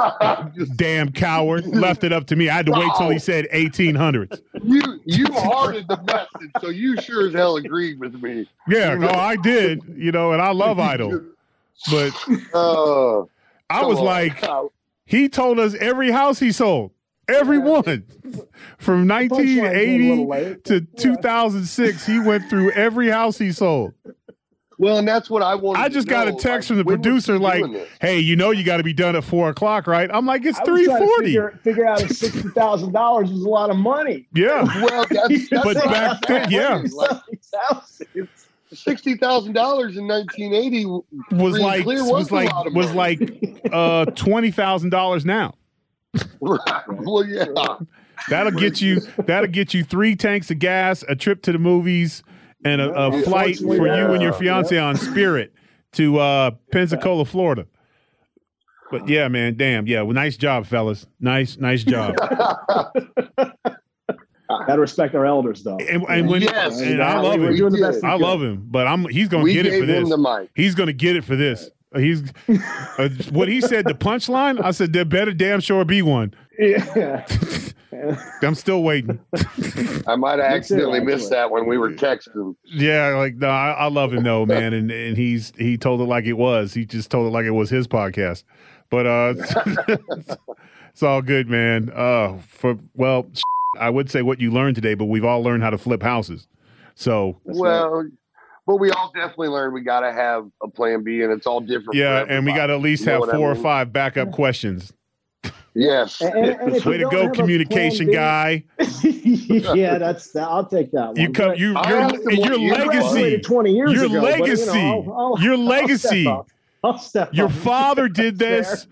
[0.76, 1.66] Damn coward!
[1.66, 2.48] Left it up to me.
[2.48, 4.40] I had to wait till he said 1800s.
[4.62, 8.48] you you hearted the message, so you sure as hell agreed with me.
[8.68, 9.82] Yeah, no, I did.
[9.96, 11.20] You know, and I love Idol,
[11.90, 12.12] but
[12.54, 13.24] Uh,
[13.70, 14.04] I was on.
[14.04, 14.44] like,
[15.06, 16.92] he told us every house he sold,
[17.28, 17.82] every one,
[18.78, 20.64] from Punchline came a 1980 little late.
[20.64, 22.06] to 2006.
[22.06, 23.94] He went through every house he sold.
[24.78, 25.78] well, and that's what I want.
[25.78, 27.64] I just got a text like, from the producer, like,
[28.00, 30.58] "Hey, you know, you got to be done at four o'clock, right?" I'm like, "It's
[30.60, 31.08] three trying.
[31.20, 34.26] Figure, figure out if sixty thousand dollars was a lot of money.
[34.34, 36.82] Yeah, Well, that's, that's But back then, yeah.
[38.70, 38.84] Like, These houses.
[38.84, 43.20] sixty thousand dollars in nineteen eighty was like clear was was like was like
[43.72, 45.54] uh twenty thousand dollars now.
[46.40, 47.46] well, yeah.
[48.28, 49.00] That'll get you.
[49.26, 52.22] That'll get you three tanks of gas, a trip to the movies,
[52.64, 54.38] and a, a flight for you and your yeah.
[54.38, 55.54] fiance on Spirit
[55.92, 57.66] to uh, Pensacola, Florida.
[58.90, 60.02] But yeah, man, damn, yeah.
[60.02, 61.06] Well, nice job, fellas.
[61.20, 62.16] Nice, nice job.
[64.70, 65.78] Gotta respect our elders, though.
[65.78, 66.80] And, and when Yes.
[66.80, 67.56] and I love him.
[67.56, 70.08] doing the best I love him, but I'm he's gonna we get it for this.
[70.08, 70.48] the mic.
[70.54, 71.70] He's gonna get it for this.
[71.96, 73.84] He's uh, what he said.
[73.84, 74.62] The punchline.
[74.62, 76.34] I said there better damn sure be one.
[76.56, 77.26] Yeah.
[78.42, 79.18] I'm still waiting.
[80.06, 82.54] I might have accidentally missed that when we were texting.
[82.64, 86.04] Yeah, like no, I, I love him though, man, and and he's he told it
[86.04, 86.74] like it was.
[86.74, 88.44] He just told it like it was his podcast.
[88.88, 89.34] But uh,
[90.92, 91.90] it's all good, man.
[91.92, 93.26] Uh, for well,
[93.78, 96.46] I would say what you learned today, but we've all learned how to flip houses.
[96.94, 98.06] So well,
[98.66, 101.60] but we all definitely learned we got to have a plan B, and it's all
[101.60, 101.94] different.
[101.94, 104.32] yeah, and we got to at least You have what I four or five backup
[104.32, 104.92] questions.
[105.72, 106.20] Yes.
[106.20, 108.64] And- and- and Way to go, communication B- guy.
[109.04, 110.48] yeah, that's that.
[110.48, 111.16] I'll take that one.
[111.16, 113.14] You come, But you I your and your year it was.
[113.14, 116.22] legacy, 20 years your ago, but, you know, legacy, I'll- I'll- your I'll legacy.
[116.24, 116.48] step up.
[116.82, 117.52] I'll step Your up.
[117.52, 118.88] father did this.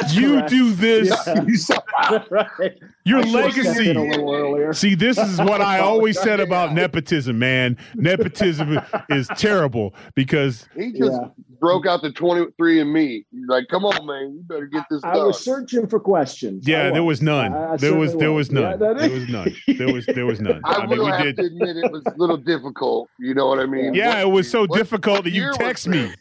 [0.00, 0.50] That's You correct.
[0.50, 1.08] do this.
[1.26, 2.18] Yeah.
[2.30, 2.78] right.
[3.04, 3.90] Your I legacy.
[3.90, 4.72] a.
[4.74, 7.76] See, this is what I always said about nepotism, man.
[7.94, 8.80] Nepotism
[9.10, 11.28] is terrible because He just Yeah.
[11.60, 13.24] broke out the 23 and me.
[13.30, 15.26] He's like, come on, man, you better get this I done.
[15.26, 16.66] was searching for questions.
[16.66, 17.52] Yeah, there was none.
[17.52, 18.62] I- I there was there was none.
[18.62, 19.56] Yeah, that there is- was none.
[19.78, 20.60] There was there was none.
[20.64, 21.36] I, I mean, will we have did.
[21.36, 23.08] to admit it was a little difficult.
[23.18, 23.94] You know what I mean?
[23.94, 26.12] Yeah, it was so What- difficult that you text me.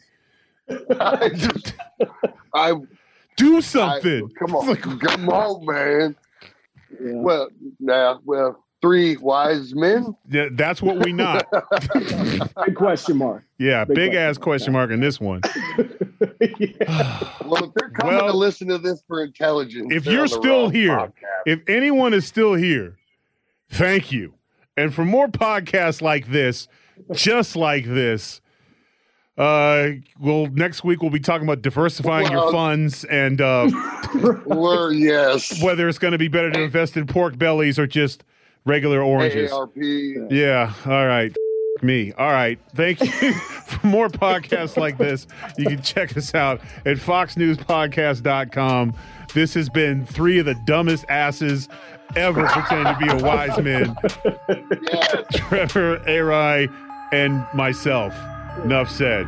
[1.00, 1.74] I just,
[2.54, 2.74] I,
[3.42, 4.30] Do I something.
[4.38, 6.16] come on, come on, man.
[6.92, 7.12] Yeah.
[7.16, 10.16] Well, now, well, three wise men.
[10.30, 11.48] Yeah, that's what we not.
[12.66, 13.44] Big question mark.
[13.58, 15.42] Yeah, Big big question ass question mark in this one.
[17.46, 20.96] Well, if they're coming Well, to listen to this for intelligence, if you're still here,
[20.96, 21.12] podcast.
[21.46, 22.98] If anyone is still here,
[23.70, 24.34] thank you.
[24.78, 26.68] And for more podcasts like this,
[27.14, 28.41] just like this,
[29.38, 33.70] uh, well, next week we'll be talking about diversifying your funds and uh,
[34.46, 38.24] We're yes, whether it's going to be better to invest in pork bellies or just
[38.66, 39.52] regular oranges.
[39.52, 40.32] AARP.
[40.32, 40.74] Yeah.
[40.86, 41.36] All right.
[41.82, 42.12] Me.
[42.14, 42.60] All right.
[42.76, 43.34] Thank you.
[43.34, 45.26] For more podcasts like this,
[45.58, 48.94] you can check us out at foxnewspodcast.com.
[49.34, 51.70] This has been three of the dumbest asses
[52.16, 53.96] ever pretending to be a wise man.
[54.92, 55.26] Yes.
[55.34, 56.72] Trevor, Arai,
[57.14, 58.14] and myself.
[58.58, 59.28] Enough said.